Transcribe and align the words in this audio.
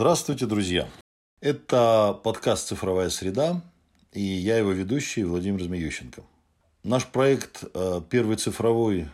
Здравствуйте, 0.00 0.46
друзья! 0.46 0.88
Это 1.42 2.18
подкаст 2.24 2.68
«Цифровая 2.68 3.10
среда» 3.10 3.62
и 4.14 4.22
я 4.22 4.56
его 4.56 4.72
ведущий 4.72 5.24
Владимир 5.24 5.62
Змеющенко. 5.62 6.22
Наш 6.82 7.04
проект 7.04 7.64
э, 7.74 8.00
«Первый 8.08 8.36
цифровой 8.36 9.08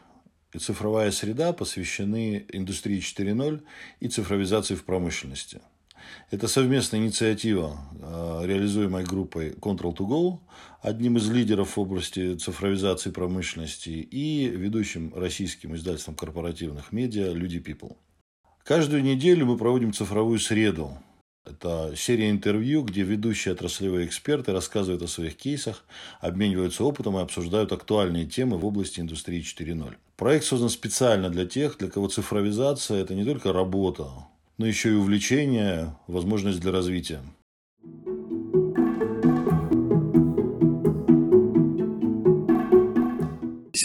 и 0.53 0.59
цифровая 0.59 1.11
среда» 1.11 1.53
посвящены 1.53 2.47
индустрии 2.53 3.01
4.0 3.01 3.63
и 3.99 4.07
цифровизации 4.07 4.77
в 4.77 4.85
промышленности. 4.85 5.61
Это 6.31 6.47
совместная 6.47 7.01
инициатива, 7.01 7.81
э, 8.01 8.43
реализуемая 8.45 9.05
группой 9.05 9.55
Control2Go, 9.55 10.39
одним 10.83 11.17
из 11.17 11.29
лидеров 11.29 11.77
в 11.77 11.81
области 11.81 12.37
цифровизации 12.37 13.11
промышленности 13.11 13.89
и 13.89 14.47
ведущим 14.47 15.13
российским 15.17 15.75
издательством 15.75 16.15
корпоративных 16.15 16.93
медиа 16.93 17.33
«Люди 17.33 17.57
People». 17.59 17.97
Каждую 18.67 19.05
неделю 19.05 19.47
мы 19.47 19.57
проводим 19.57 19.93
цифровую 19.93 20.41
среду. 20.41 20.99
Это 21.45 21.93
серия 21.97 22.31
интервью, 22.31 22.83
где 22.83 23.03
ведущие 23.03 23.55
отраслевые 23.55 24.09
эксперты 24.09 24.51
рассказывают 24.51 25.03
о 25.03 25.07
своих 25.07 25.37
кейсах, 25.37 25.85
обмениваются 26.21 26.83
опытом 26.83 27.17
и 27.17 27.23
обсуждают 27.23 27.71
актуальные 27.71 28.27
темы 28.27 28.59
в 28.59 28.67
области 28.67 28.99
индустрии 28.99 29.41
4.0. 29.41 29.95
Проект 30.17 30.47
создан 30.47 30.69
специально 30.69 31.31
для 31.31 31.47
тех, 31.47 31.79
для 31.79 31.89
кого 31.89 32.09
цифровизация– 32.09 33.01
это 33.03 33.15
не 33.15 33.25
только 33.25 33.53
работа, 33.53 34.09
но 34.59 34.67
еще 34.67 34.91
и 34.91 34.95
увлечение, 34.95 35.97
возможность 36.09 36.59
для 36.59 36.73
развития. 36.73 37.21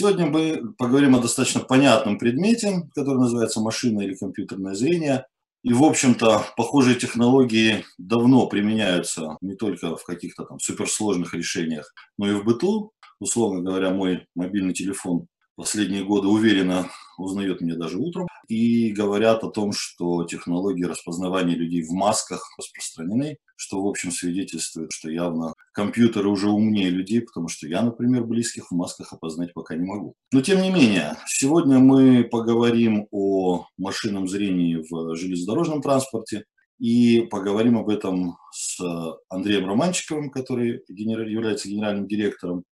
Сегодня 0.02 0.26
мы 0.26 0.74
поговорим 0.78 1.14
о 1.14 1.20
достаточно 1.20 1.60
понятном 1.60 2.18
предмете, 2.18 2.90
который 2.92 3.18
называется 3.18 3.60
машина 3.60 4.00
или 4.00 4.16
компьютерное 4.16 4.74
зрение. 4.74 5.26
И, 5.62 5.72
в 5.72 5.84
общем-то, 5.84 6.44
похожие 6.56 6.96
технологии 6.96 7.84
давно 7.98 8.48
применяются 8.48 9.36
не 9.40 9.54
только 9.54 9.94
в 9.94 10.02
каких-то 10.02 10.42
там 10.42 10.58
суперсложных 10.58 11.34
решениях, 11.34 11.94
но 12.18 12.28
и 12.28 12.34
в 12.34 12.42
быту. 12.42 12.90
Условно 13.20 13.62
говоря, 13.62 13.90
мой 13.90 14.26
мобильный 14.34 14.74
телефон 14.74 15.28
последние 15.54 16.02
годы 16.02 16.26
уверенно 16.26 16.90
узнает 17.22 17.60
меня 17.60 17.76
даже 17.76 17.98
утром. 17.98 18.26
И 18.48 18.92
говорят 18.92 19.44
о 19.44 19.50
том, 19.50 19.72
что 19.72 20.24
технологии 20.24 20.84
распознавания 20.84 21.54
людей 21.54 21.82
в 21.82 21.92
масках 21.92 22.44
распространены, 22.58 23.36
что, 23.56 23.82
в 23.82 23.86
общем, 23.86 24.10
свидетельствует, 24.10 24.90
что 24.92 25.10
явно 25.10 25.54
компьютеры 25.72 26.28
уже 26.28 26.50
умнее 26.50 26.90
людей, 26.90 27.22
потому 27.22 27.48
что 27.48 27.68
я, 27.68 27.82
например, 27.82 28.24
близких 28.24 28.70
в 28.70 28.74
масках 28.74 29.12
опознать 29.12 29.54
пока 29.54 29.76
не 29.76 29.86
могу. 29.86 30.14
Но, 30.32 30.42
тем 30.42 30.60
не 30.60 30.70
менее, 30.70 31.16
сегодня 31.26 31.78
мы 31.78 32.24
поговорим 32.24 33.06
о 33.10 33.66
машинном 33.78 34.28
зрении 34.28 34.84
в 34.90 35.14
железнодорожном 35.14 35.80
транспорте, 35.80 36.44
и 36.78 37.28
поговорим 37.30 37.78
об 37.78 37.88
этом 37.90 38.36
с 38.50 38.80
Андреем 39.28 39.66
Романчиковым, 39.68 40.30
который 40.30 40.82
является 40.88 41.68
генеральным 41.68 42.08
директором 42.08 42.64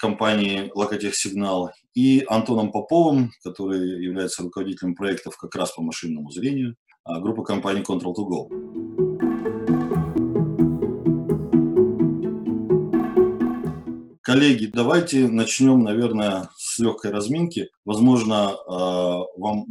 компании 0.00 0.70
Локотех 0.74 1.14
Сигнал, 1.14 1.72
и 1.94 2.24
Антоном 2.26 2.72
Поповым, 2.72 3.32
который 3.44 4.02
является 4.02 4.42
руководителем 4.42 4.94
проектов 4.94 5.36
как 5.36 5.54
раз 5.54 5.72
по 5.72 5.82
машинному 5.82 6.30
зрению, 6.30 6.76
а, 7.04 7.20
группы 7.20 7.42
компании 7.42 7.82
Control2Go. 7.82 8.48
Коллеги, 14.22 14.70
давайте 14.72 15.28
начнем, 15.28 15.82
наверное, 15.82 16.48
с 16.56 16.78
легкой 16.78 17.10
разминки. 17.10 17.68
Возможно, 17.84 18.52
а, 18.52 19.24
вам, 19.36 19.66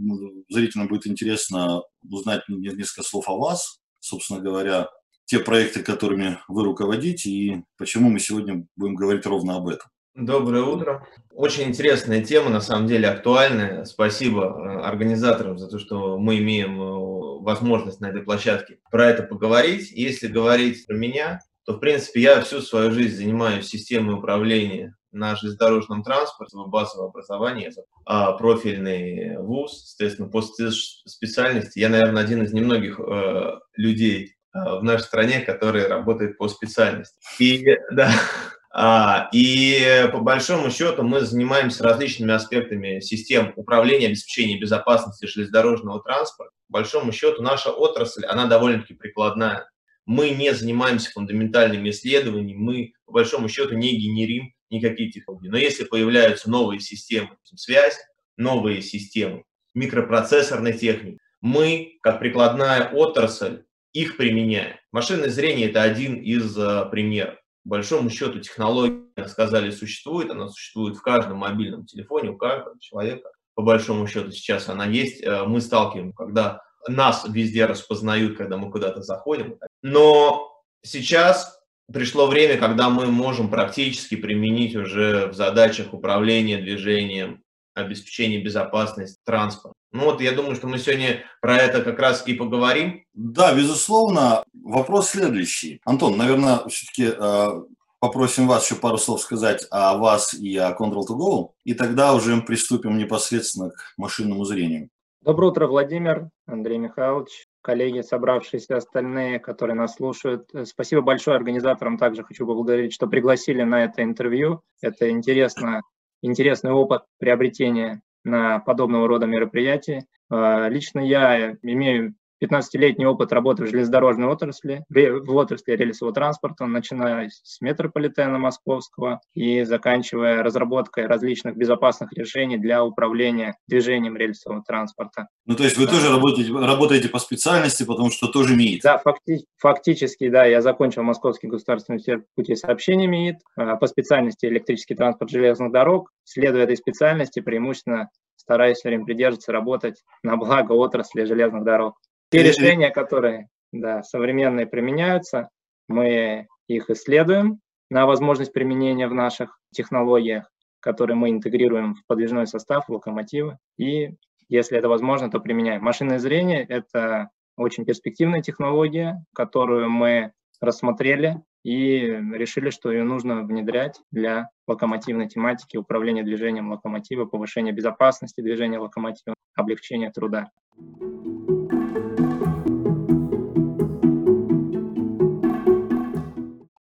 зрителям 0.49 0.87
будет 0.87 1.07
интересно 1.07 1.81
узнать 2.07 2.43
несколько 2.49 3.03
слов 3.03 3.29
о 3.29 3.37
вас, 3.37 3.79
собственно 3.99 4.41
говоря, 4.41 4.89
те 5.31 5.39
проекты, 5.39 5.81
которыми 5.81 6.39
вы 6.49 6.65
руководите, 6.65 7.29
и 7.29 7.63
почему 7.77 8.09
мы 8.09 8.19
сегодня 8.19 8.65
будем 8.75 8.95
говорить 8.95 9.25
ровно 9.25 9.55
об 9.55 9.69
этом. 9.69 9.89
Доброе 10.13 10.63
утро. 10.63 11.07
Очень 11.31 11.69
интересная 11.69 12.21
тема, 12.21 12.49
на 12.49 12.59
самом 12.59 12.85
деле 12.85 13.07
актуальная. 13.07 13.85
Спасибо 13.85 14.43
э, 14.43 14.81
организаторам 14.81 15.57
за 15.57 15.69
то, 15.69 15.79
что 15.79 16.17
мы 16.19 16.39
имеем 16.39 16.81
э, 16.81 17.43
возможность 17.43 18.01
на 18.01 18.07
этой 18.07 18.23
площадке 18.23 18.79
про 18.91 19.05
это 19.05 19.23
поговорить. 19.23 19.89
Если 19.93 20.27
говорить 20.27 20.85
про 20.85 20.97
меня, 20.97 21.39
то, 21.65 21.75
в 21.75 21.79
принципе, 21.79 22.19
я 22.19 22.41
всю 22.41 22.59
свою 22.59 22.91
жизнь 22.91 23.15
занимаюсь 23.15 23.69
системой 23.69 24.15
управления 24.15 24.97
на 25.13 25.37
железнодорожном 25.37 26.03
транспорте, 26.03 26.57
базовое 26.67 27.07
образование, 27.07 27.71
а 28.05 28.33
профильный 28.33 29.37
вуз, 29.37 29.93
соответственно, 29.95 30.27
по 30.27 30.41
специальности. 30.41 31.79
Я, 31.79 31.87
наверное, 31.87 32.21
один 32.21 32.43
из 32.43 32.51
немногих 32.51 32.99
э, 32.99 33.59
людей, 33.77 34.35
в 34.53 34.83
нашей 34.83 35.03
стране, 35.03 35.41
который 35.41 35.87
работает 35.87 36.37
по 36.37 36.47
специальности. 36.47 37.15
И, 37.39 37.65
да, 37.91 38.11
а, 38.73 39.29
и 39.31 40.07
по 40.11 40.19
большому 40.19 40.69
счету 40.69 41.03
мы 41.03 41.21
занимаемся 41.21 41.83
различными 41.83 42.33
аспектами 42.33 42.99
систем 42.99 43.53
управления, 43.55 44.07
обеспечения 44.07 44.59
безопасности 44.59 45.25
железнодорожного 45.25 46.01
транспорта. 46.01 46.53
По 46.67 46.79
большому 46.79 47.11
счету 47.11 47.41
наша 47.41 47.71
отрасль, 47.71 48.25
она 48.25 48.45
довольно-таки 48.45 48.93
прикладная. 48.93 49.69
Мы 50.05 50.31
не 50.31 50.53
занимаемся 50.53 51.11
фундаментальными 51.11 51.89
исследованиями, 51.89 52.57
мы 52.57 52.93
по 53.05 53.13
большому 53.13 53.47
счету 53.47 53.75
не 53.75 53.95
генерим 53.95 54.53
никакие 54.69 55.11
технологии. 55.11 55.49
Но 55.49 55.57
если 55.57 55.83
появляются 55.83 56.49
новые 56.49 56.79
системы 56.79 57.37
связи, 57.55 57.97
новые 58.37 58.81
системы 58.81 59.43
микропроцессорной 59.73 60.73
техники, 60.73 61.19
мы, 61.41 61.97
как 62.01 62.19
прикладная 62.19 62.89
отрасль, 62.89 63.63
их 63.93 64.17
применяем. 64.17 64.75
Машинное 64.91 65.29
зрение– 65.29 65.69
это 65.69 65.81
один 65.81 66.15
из 66.15 66.57
uh, 66.57 66.89
примеров. 66.89 67.35
По 67.63 67.71
большому 67.71 68.09
счету 68.09 68.39
технология, 68.39 69.27
сказали, 69.27 69.69
существует, 69.69 70.31
она 70.31 70.49
существует 70.49 70.97
в 70.97 71.01
каждом 71.01 71.37
мобильном 71.37 71.85
телефоне, 71.85 72.31
у 72.31 72.37
каждого 72.37 72.79
человека. 72.79 73.29
По 73.53 73.61
большому 73.61 74.07
счету 74.07 74.31
сейчас 74.31 74.69
она 74.69 74.85
есть. 74.85 75.23
Uh, 75.23 75.45
мы 75.45 75.61
сталкиваемся, 75.61 76.15
когда 76.15 76.61
нас 76.87 77.25
везде 77.29 77.65
распознают, 77.65 78.37
когда 78.37 78.57
мы 78.57 78.71
куда-то 78.71 79.01
заходим. 79.01 79.57
Но 79.81 80.51
сейчас 80.83 81.59
пришло 81.91 82.27
время, 82.27 82.57
когда 82.57 82.89
мы 82.89 83.07
можем 83.07 83.49
практически 83.49 84.15
применить 84.15 84.75
уже 84.75 85.27
в 85.27 85.33
задачах 85.33 85.93
управления 85.93 86.57
движением, 86.57 87.43
обеспечения 87.73 88.43
безопасности 88.43 89.19
транспорта. 89.25 89.75
Ну 89.91 90.05
вот 90.05 90.21
я 90.21 90.31
думаю, 90.31 90.55
что 90.55 90.67
мы 90.67 90.77
сегодня 90.77 91.23
про 91.41 91.57
это 91.57 91.81
как 91.81 91.99
раз 91.99 92.25
и 92.25 92.33
поговорим. 92.33 93.03
Да, 93.13 93.53
безусловно. 93.53 94.43
Вопрос 94.53 95.09
следующий. 95.09 95.81
Антон, 95.85 96.17
наверное, 96.17 96.59
все-таки 96.69 97.11
э, 97.13 97.63
попросим 97.99 98.47
вас 98.47 98.65
еще 98.65 98.79
пару 98.79 98.97
слов 98.97 99.21
сказать 99.21 99.67
о 99.69 99.97
вас 99.97 100.33
и 100.33 100.57
о 100.57 100.71
Control2Go, 100.71 101.49
и 101.65 101.73
тогда 101.73 102.13
уже 102.13 102.39
приступим 102.41 102.97
непосредственно 102.97 103.71
к 103.71 103.93
машинному 103.97 104.45
зрению. 104.45 104.89
Доброе 105.21 105.51
утро, 105.51 105.67
Владимир, 105.67 106.29
Андрей 106.47 106.79
Михайлович, 106.79 107.45
коллеги, 107.61 108.01
собравшиеся 108.01 108.77
остальные, 108.77 109.39
которые 109.39 109.75
нас 109.75 109.95
слушают. 109.95 110.49
Спасибо 110.65 111.01
большое 111.01 111.37
организаторам. 111.37 111.99
Также 111.99 112.23
хочу 112.23 112.47
поблагодарить, 112.47 112.91
что 112.93 113.05
пригласили 113.05 113.61
на 113.61 113.83
это 113.83 114.01
интервью. 114.01 114.61
Это 114.81 115.11
интересно, 115.11 115.81
интересный 116.21 116.71
опыт 116.71 117.03
приобретения 117.17 118.01
на 118.23 118.59
подобного 118.59 119.07
рода 119.07 119.25
мероприятия. 119.25 120.05
А, 120.29 120.67
лично 120.69 120.99
я 120.99 121.57
имею 121.61 122.15
15-летний 122.43 123.05
опыт 123.05 123.31
работы 123.31 123.63
в 123.63 123.67
железнодорожной 123.67 124.27
отрасли, 124.27 124.83
в 124.89 125.35
отрасли 125.35 125.73
рельсового 125.73 126.13
транспорта, 126.13 126.65
начиная 126.65 127.29
с 127.29 127.61
метрополитена 127.61 128.37
московского 128.37 129.21
и 129.33 129.63
заканчивая 129.63 130.43
разработкой 130.43 131.05
различных 131.05 131.55
безопасных 131.55 132.13
решений 132.13 132.57
для 132.57 132.83
управления 132.83 133.55
движением 133.67 134.17
рельсового 134.17 134.63
транспорта. 134.63 135.27
Ну, 135.45 135.55
то 135.55 135.63
есть 135.63 135.77
вы 135.77 135.85
да. 135.85 135.91
тоже 135.91 136.09
работаете, 136.09 136.51
работаете 136.51 137.09
по 137.09 137.19
специальности, 137.19 137.83
потому 137.83 138.09
что 138.09 138.27
тоже 138.27 138.55
МИИТ? 138.55 138.81
Да, 138.83 138.97
факти, 138.97 139.45
фактически, 139.57 140.29
да, 140.29 140.45
я 140.45 140.61
закончил 140.61 141.03
Московский 141.03 141.47
государственный 141.47 141.97
университет 141.97 142.25
путей 142.35 142.55
сообщения 142.55 143.07
МИИТ 143.07 143.37
а, 143.55 143.75
по 143.75 143.87
специальности 143.87 144.45
электрический 144.45 144.95
транспорт 144.95 145.29
железных 145.29 145.71
дорог. 145.71 146.09
Следуя 146.23 146.63
этой 146.63 146.77
специальности, 146.77 147.39
преимущественно 147.39 148.09
стараюсь 148.35 148.77
все 148.77 148.89
время 148.89 149.05
придерживаться, 149.05 149.51
работать 149.51 150.03
на 150.23 150.35
благо 150.35 150.73
отрасли 150.73 151.23
железных 151.25 151.63
дорог. 151.63 151.95
Те 152.31 152.43
решения, 152.43 152.89
которые 152.91 153.49
да, 153.73 154.03
современные 154.03 154.65
применяются, 154.65 155.49
мы 155.87 156.47
их 156.67 156.89
исследуем 156.89 157.59
на 157.89 158.05
возможность 158.05 158.53
применения 158.53 159.07
в 159.07 159.13
наших 159.13 159.59
технологиях, 159.73 160.49
которые 160.79 161.17
мы 161.17 161.29
интегрируем 161.29 161.95
в 161.95 162.05
подвижной 162.07 162.47
состав, 162.47 162.89
локомотивы. 162.89 163.57
И 163.77 164.11
если 164.47 164.77
это 164.77 164.87
возможно, 164.87 165.29
то 165.29 165.39
применяем. 165.39 165.83
Машинное 165.83 166.19
зрение– 166.19 166.63
это 166.69 167.29
очень 167.57 167.85
перспективная 167.85 168.41
технология, 168.41 169.23
которую 169.35 169.89
мы 169.89 170.31
рассмотрели 170.61 171.41
и 171.63 171.99
решили, 172.33 172.69
что 172.69 172.91
ее 172.91 173.03
нужно 173.03 173.43
внедрять 173.43 173.99
для 174.11 174.49
локомотивной 174.67 175.27
тематики, 175.27 175.77
управления 175.77 176.23
движением 176.23 176.71
локомотива, 176.71 177.25
повышения 177.25 177.71
безопасности 177.71 178.41
движения 178.41 178.79
локомотива, 178.79 179.35
облегчения 179.55 180.11
труда. 180.11 180.49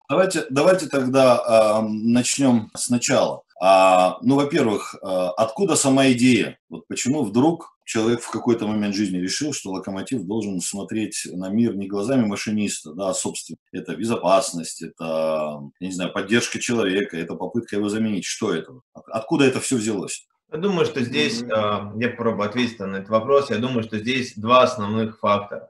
Давайте, 0.09 0.45
давайте 0.50 0.88
тогда 0.88 1.81
э, 1.83 1.88
начнем 1.88 2.71
сначала. 2.75 3.44
А, 3.61 4.17
ну, 4.23 4.35
во-первых, 4.35 4.95
а, 5.03 5.29
откуда 5.31 5.75
сама 5.75 6.11
идея? 6.13 6.57
Вот 6.67 6.88
почему 6.88 7.23
вдруг 7.23 7.77
человек 7.85 8.21
в 8.21 8.31
какой-то 8.31 8.65
момент 8.65 8.95
жизни 8.95 9.17
решил, 9.17 9.53
что 9.53 9.71
локомотив 9.71 10.23
должен 10.23 10.61
смотреть 10.61 11.27
на 11.31 11.50
мир 11.50 11.75
не 11.75 11.88
глазами 11.88 12.25
машиниста, 12.25 12.94
да, 12.94 13.09
а 13.09 13.13
собственно. 13.13 13.57
Это 13.71 13.95
безопасность, 13.95 14.81
это, 14.81 15.61
я 15.79 15.88
не 15.88 15.94
знаю, 15.94 16.11
поддержка 16.11 16.57
человека, 16.59 17.15
это 17.15 17.35
попытка 17.35 17.75
его 17.75 17.89
заменить. 17.89 18.25
Что 18.25 18.53
это? 18.53 18.79
Откуда 18.94 19.45
это 19.45 19.59
все 19.59 19.75
взялось? 19.75 20.25
Я 20.51 20.57
думаю, 20.57 20.88
что 20.88 21.01
здесь, 21.01 21.44
mm-hmm. 21.44 22.01
я 22.01 22.09
попробую 22.09 22.50
ответить 22.50 22.79
на 22.79 22.95
этот 22.95 23.09
вопрос, 23.09 23.51
я 23.51 23.57
думаю, 23.57 23.83
что 23.83 24.00
здесь 24.00 24.33
два 24.35 24.63
основных 24.63 25.19
фактора. 25.19 25.69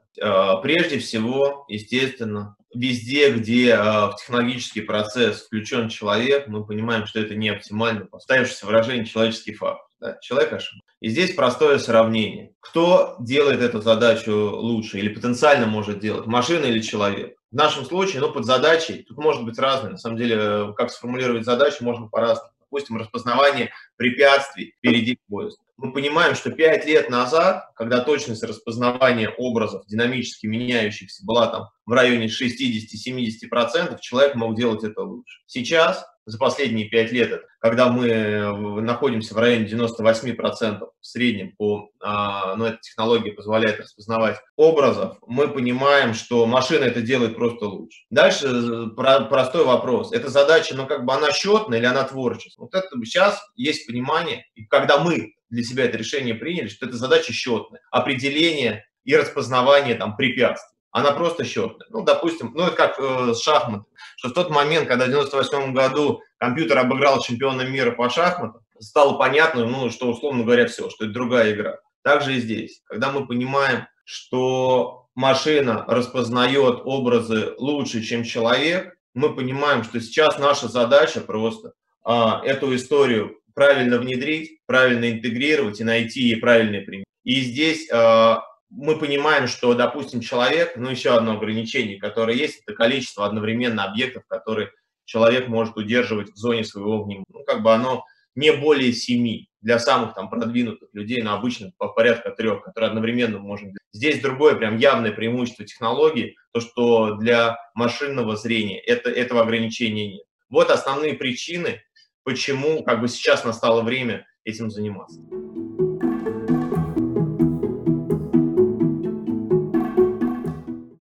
Прежде 0.62 0.98
всего, 0.98 1.66
естественно, 1.68 2.56
везде, 2.74 3.32
где 3.32 3.76
в 3.76 4.14
технологический 4.18 4.80
процесс 4.82 5.42
включен 5.42 5.88
человек, 5.88 6.48
мы 6.48 6.64
понимаем, 6.64 7.06
что 7.06 7.20
это 7.20 7.34
не 7.34 7.48
оптимально 7.48 8.06
поставившееся 8.06 8.66
выражение 8.66 9.06
человеческий 9.06 9.54
факт. 9.54 9.82
Да, 10.00 10.16
человек 10.22 10.52
ошибся. 10.52 10.80
И 11.00 11.08
здесь 11.10 11.34
простое 11.34 11.78
сравнение. 11.78 12.52
Кто 12.60 13.16
делает 13.20 13.60
эту 13.60 13.82
задачу 13.82 14.32
лучше 14.32 14.98
или 14.98 15.08
потенциально 15.08 15.66
может 15.66 15.98
делать, 15.98 16.26
машина 16.26 16.64
или 16.66 16.80
человек? 16.80 17.36
В 17.50 17.56
нашем 17.56 17.84
случае, 17.84 18.20
ну, 18.20 18.32
под 18.32 18.46
задачей, 18.46 19.02
тут 19.02 19.18
может 19.18 19.44
быть 19.44 19.58
разное. 19.58 19.92
На 19.92 19.98
самом 19.98 20.16
деле, 20.16 20.72
как 20.76 20.90
сформулировать 20.90 21.44
задачу, 21.44 21.84
можно 21.84 22.06
по-разному. 22.06 22.52
Допустим, 22.60 22.96
распознавание 22.96 23.72
препятствий 24.00 24.72
впереди 24.78 25.18
поезда. 25.28 25.62
Мы 25.76 25.92
понимаем, 25.92 26.34
что 26.34 26.50
5 26.50 26.86
лет 26.86 27.10
назад, 27.10 27.68
когда 27.76 28.00
точность 28.00 28.42
распознавания 28.42 29.28
образов 29.28 29.84
динамически 29.86 30.46
меняющихся 30.46 31.22
была 31.26 31.48
там 31.48 31.68
в 31.84 31.92
районе 31.92 32.26
60-70%, 32.26 33.98
человек 34.00 34.36
мог 34.36 34.56
делать 34.56 34.84
это 34.84 35.02
лучше. 35.02 35.40
Сейчас 35.46 36.06
за 36.30 36.38
последние 36.38 36.88
5 36.88 37.12
лет, 37.12 37.42
когда 37.60 37.90
мы 37.90 38.08
э, 38.08 38.52
находимся 38.80 39.34
в 39.34 39.38
районе 39.38 39.66
98% 39.66 40.80
в 40.80 41.06
среднем 41.06 41.54
по, 41.56 41.90
а, 42.00 42.56
ну, 42.56 42.66
эта 42.66 42.78
технология 42.80 43.32
позволяет 43.32 43.80
распознавать 43.80 44.38
образов, 44.56 45.18
мы 45.26 45.48
понимаем, 45.48 46.14
что 46.14 46.46
машина 46.46 46.84
это 46.84 47.02
делает 47.02 47.36
просто 47.36 47.66
лучше. 47.66 48.04
Дальше 48.10 48.46
э, 48.46 48.86
про, 48.96 49.20
простой 49.22 49.64
вопрос. 49.64 50.12
Эта 50.12 50.28
задача, 50.28 50.74
ну, 50.74 50.86
как 50.86 51.04
бы 51.04 51.12
она 51.12 51.32
счетная 51.32 51.78
или 51.78 51.86
она 51.86 52.04
творческая? 52.04 52.62
Вот 52.62 52.74
это 52.74 52.88
сейчас 53.04 53.42
есть 53.56 53.86
понимание, 53.90 54.46
и 54.54 54.64
когда 54.64 54.98
мы 54.98 55.34
для 55.50 55.64
себя 55.64 55.84
это 55.84 55.98
решение 55.98 56.34
приняли, 56.34 56.68
что 56.68 56.86
это 56.86 56.96
задача 56.96 57.32
счетная, 57.32 57.80
определение 57.90 58.84
и 59.04 59.16
распознавание 59.16 59.94
там 59.96 60.16
препятствий 60.16 60.70
она 60.92 61.12
просто 61.12 61.44
счетная. 61.44 61.86
Ну, 61.90 62.02
допустим, 62.02 62.52
ну, 62.54 62.66
это 62.66 62.76
как 62.76 62.98
э, 62.98 63.32
с 63.34 63.42
шахматами, 63.42 63.84
что 64.16 64.28
в 64.28 64.32
тот 64.32 64.50
момент, 64.50 64.88
когда 64.88 65.04
в 65.04 65.08
98 65.08 65.72
году 65.72 66.20
компьютер 66.38 66.78
обыграл 66.78 67.20
чемпиона 67.20 67.62
мира 67.62 67.92
по 67.92 68.10
шахматам, 68.10 68.62
стало 68.80 69.16
понятно, 69.16 69.66
ну, 69.66 69.90
что, 69.90 70.10
условно 70.10 70.42
говоря, 70.42 70.66
все, 70.66 70.90
что 70.90 71.04
это 71.04 71.14
другая 71.14 71.52
игра. 71.52 71.78
Также 72.02 72.34
и 72.34 72.40
здесь. 72.40 72.82
Когда 72.86 73.12
мы 73.12 73.26
понимаем, 73.26 73.86
что 74.04 75.06
машина 75.14 75.84
распознает 75.86 76.80
образы 76.84 77.54
лучше, 77.58 78.02
чем 78.02 78.24
человек, 78.24 78.96
мы 79.14 79.34
понимаем, 79.34 79.84
что 79.84 80.00
сейчас 80.00 80.38
наша 80.38 80.66
задача 80.68 81.20
просто 81.20 81.72
а, 82.02 82.40
эту 82.44 82.74
историю 82.74 83.39
правильно 83.60 83.98
внедрить, 83.98 84.58
правильно 84.64 85.10
интегрировать 85.10 85.80
и 85.80 85.84
найти 85.84 86.22
ей 86.22 86.36
правильный 86.36 86.80
пример. 86.80 87.04
И 87.24 87.42
здесь 87.42 87.90
а, 87.92 88.42
мы 88.70 88.98
понимаем, 88.98 89.48
что, 89.48 89.74
допустим, 89.74 90.22
человек, 90.22 90.76
ну, 90.76 90.88
еще 90.88 91.14
одно 91.14 91.32
ограничение, 91.32 92.00
которое 92.00 92.34
есть, 92.34 92.62
это 92.64 92.74
количество 92.74 93.26
одновременно 93.26 93.84
объектов, 93.84 94.22
которые 94.28 94.70
человек 95.04 95.48
может 95.48 95.76
удерживать 95.76 96.30
в 96.30 96.36
зоне 96.36 96.64
своего 96.64 97.04
внимания. 97.04 97.26
Ну, 97.28 97.44
как 97.44 97.62
бы 97.62 97.74
оно 97.74 98.02
не 98.34 98.50
более 98.50 98.94
семи 98.94 99.50
для 99.60 99.78
самых 99.78 100.14
там 100.14 100.30
продвинутых 100.30 100.88
людей, 100.94 101.20
но 101.20 101.34
обычно 101.34 101.70
по 101.76 101.88
порядка 101.88 102.30
трех, 102.30 102.62
которые 102.62 102.88
одновременно 102.88 103.40
можем. 103.40 103.74
Здесь 103.92 104.22
другое 104.22 104.54
прям 104.54 104.78
явное 104.78 105.12
преимущество 105.12 105.66
технологии, 105.66 106.34
то, 106.54 106.60
что 106.60 107.16
для 107.16 107.58
машинного 107.74 108.36
зрения 108.36 108.80
это, 108.80 109.10
этого 109.10 109.42
ограничения 109.42 110.14
нет. 110.14 110.24
Вот 110.48 110.70
основные 110.70 111.14
причины, 111.14 111.82
почему 112.24 112.82
как 112.84 113.00
бы 113.00 113.08
сейчас 113.08 113.44
настало 113.44 113.82
время 113.82 114.26
этим 114.44 114.70
заниматься. 114.70 115.20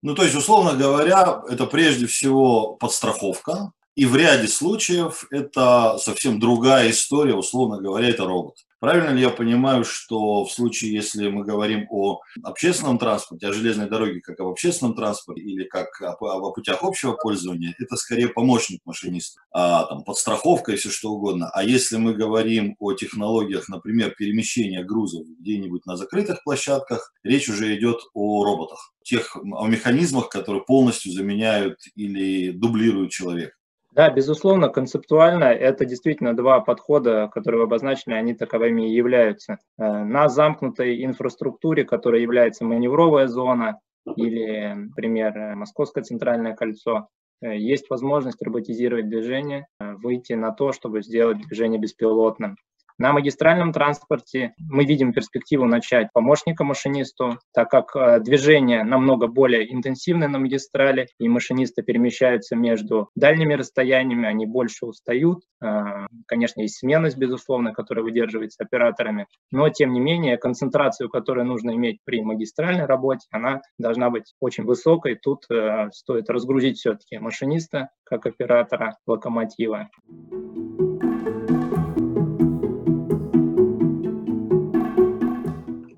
Ну, 0.01 0.15
то 0.15 0.23
есть, 0.23 0.35
условно 0.35 0.75
говоря, 0.75 1.43
это 1.49 1.67
прежде 1.67 2.07
всего 2.07 2.75
подстраховка, 2.75 3.71
и 3.95 4.05
в 4.05 4.15
ряде 4.15 4.47
случаев 4.47 5.27
это 5.29 5.97
совсем 5.99 6.39
другая 6.39 6.89
история, 6.89 7.35
условно 7.35 7.81
говоря, 7.81 8.09
это 8.09 8.25
робот. 8.25 8.55
Правильно 8.79 9.09
ли 9.09 9.21
я 9.21 9.29
понимаю, 9.29 9.83
что 9.83 10.45
в 10.45 10.51
случае, 10.51 10.93
если 10.93 11.27
мы 11.27 11.43
говорим 11.43 11.85
о 11.89 12.21
общественном 12.43 12.97
транспорте, 12.97 13.47
о 13.47 13.53
железной 13.53 13.89
дороге 13.89 14.21
как 14.21 14.39
об 14.39 14.47
общественном 14.47 14.95
транспорте 14.95 15.41
или 15.41 15.65
как 15.65 16.01
о, 16.01 16.13
о 16.13 16.53
путях 16.53 16.81
общего 16.81 17.11
пользования, 17.13 17.75
это 17.77 17.97
скорее 17.97 18.29
помощник 18.29 18.79
машиниста, 18.85 19.41
а, 19.51 19.83
там, 19.85 20.03
подстраховка 20.03 20.71
и 20.71 20.75
все 20.77 20.89
что 20.89 21.11
угодно. 21.11 21.49
А 21.53 21.63
если 21.63 21.97
мы 21.97 22.13
говорим 22.13 22.77
о 22.79 22.93
технологиях, 22.93 23.67
например, 23.67 24.11
перемещения 24.11 24.83
грузов 24.83 25.27
где-нибудь 25.39 25.85
на 25.85 25.97
закрытых 25.97 26.41
площадках, 26.43 27.11
речь 27.23 27.49
уже 27.49 27.75
идет 27.77 27.99
о 28.13 28.45
роботах, 28.45 28.93
тех, 29.03 29.35
о 29.35 29.67
механизмах, 29.67 30.29
которые 30.29 30.63
полностью 30.63 31.11
заменяют 31.11 31.79
или 31.95 32.51
дублируют 32.51 33.11
человека. 33.11 33.58
Да, 33.99 34.09
безусловно, 34.09 34.69
концептуально 34.69 35.43
это 35.43 35.83
действительно 35.83 36.33
два 36.33 36.61
подхода, 36.61 37.29
которые 37.33 37.59
вы 37.59 37.65
обозначили, 37.65 38.13
они 38.13 38.33
таковыми 38.33 38.89
и 38.89 38.95
являются. 38.95 39.57
Э, 39.77 40.05
на 40.05 40.29
замкнутой 40.29 41.03
инфраструктуре, 41.03 41.83
которая 41.83 42.21
является 42.21 42.63
маневровая 42.63 43.27
зона, 43.27 43.81
или, 44.15 44.71
например, 44.73 45.53
Московское 45.57 46.01
центральное 46.01 46.55
кольцо, 46.55 47.09
э, 47.41 47.57
есть 47.57 47.89
возможность 47.89 48.41
роботизировать 48.41 49.09
движение, 49.09 49.67
э, 49.81 49.95
выйти 49.95 50.31
на 50.31 50.53
то, 50.53 50.71
чтобы 50.71 51.01
сделать 51.01 51.39
движение 51.45 51.77
беспилотным. 51.77 52.55
На 52.99 53.13
магистральном 53.13 53.71
транспорте 53.71 54.53
мы 54.59 54.83
видим 54.83 55.13
перспективу 55.13 55.63
начать 55.63 56.09
помощника 56.11 56.65
машинисту, 56.65 57.39
так 57.53 57.69
как 57.69 57.95
э, 57.95 58.19
движение 58.19 58.83
намного 58.83 59.27
более 59.27 59.73
интенсивное 59.73 60.27
на 60.27 60.37
магистрали, 60.37 61.07
и 61.17 61.29
машинисты 61.29 61.81
перемещаются 61.81 62.57
между 62.57 63.09
дальними 63.15 63.53
расстояниями, 63.53 64.27
они 64.27 64.45
больше 64.45 64.85
устают. 64.85 65.39
Э, 65.63 66.07
конечно, 66.27 66.59
есть 66.59 66.79
сменность, 66.79 67.17
безусловно, 67.17 67.73
которая 67.73 68.03
выдерживается 68.03 68.65
операторами, 68.65 69.27
но, 69.49 69.69
тем 69.69 69.93
не 69.93 70.01
менее, 70.01 70.35
концентрацию, 70.35 71.09
которую 71.09 71.45
нужно 71.45 71.71
иметь 71.71 71.99
при 72.03 72.21
магистральной 72.21 72.85
работе, 72.85 73.25
она 73.31 73.61
должна 73.77 74.09
быть 74.09 74.33
очень 74.41 74.65
высокой. 74.65 75.15
Тут 75.15 75.45
э, 75.49 75.87
стоит 75.93 76.29
разгрузить 76.29 76.79
все-таки 76.79 77.17
машиниста 77.17 77.91
как 78.03 78.25
оператора 78.25 78.97
локомотива. 79.07 79.89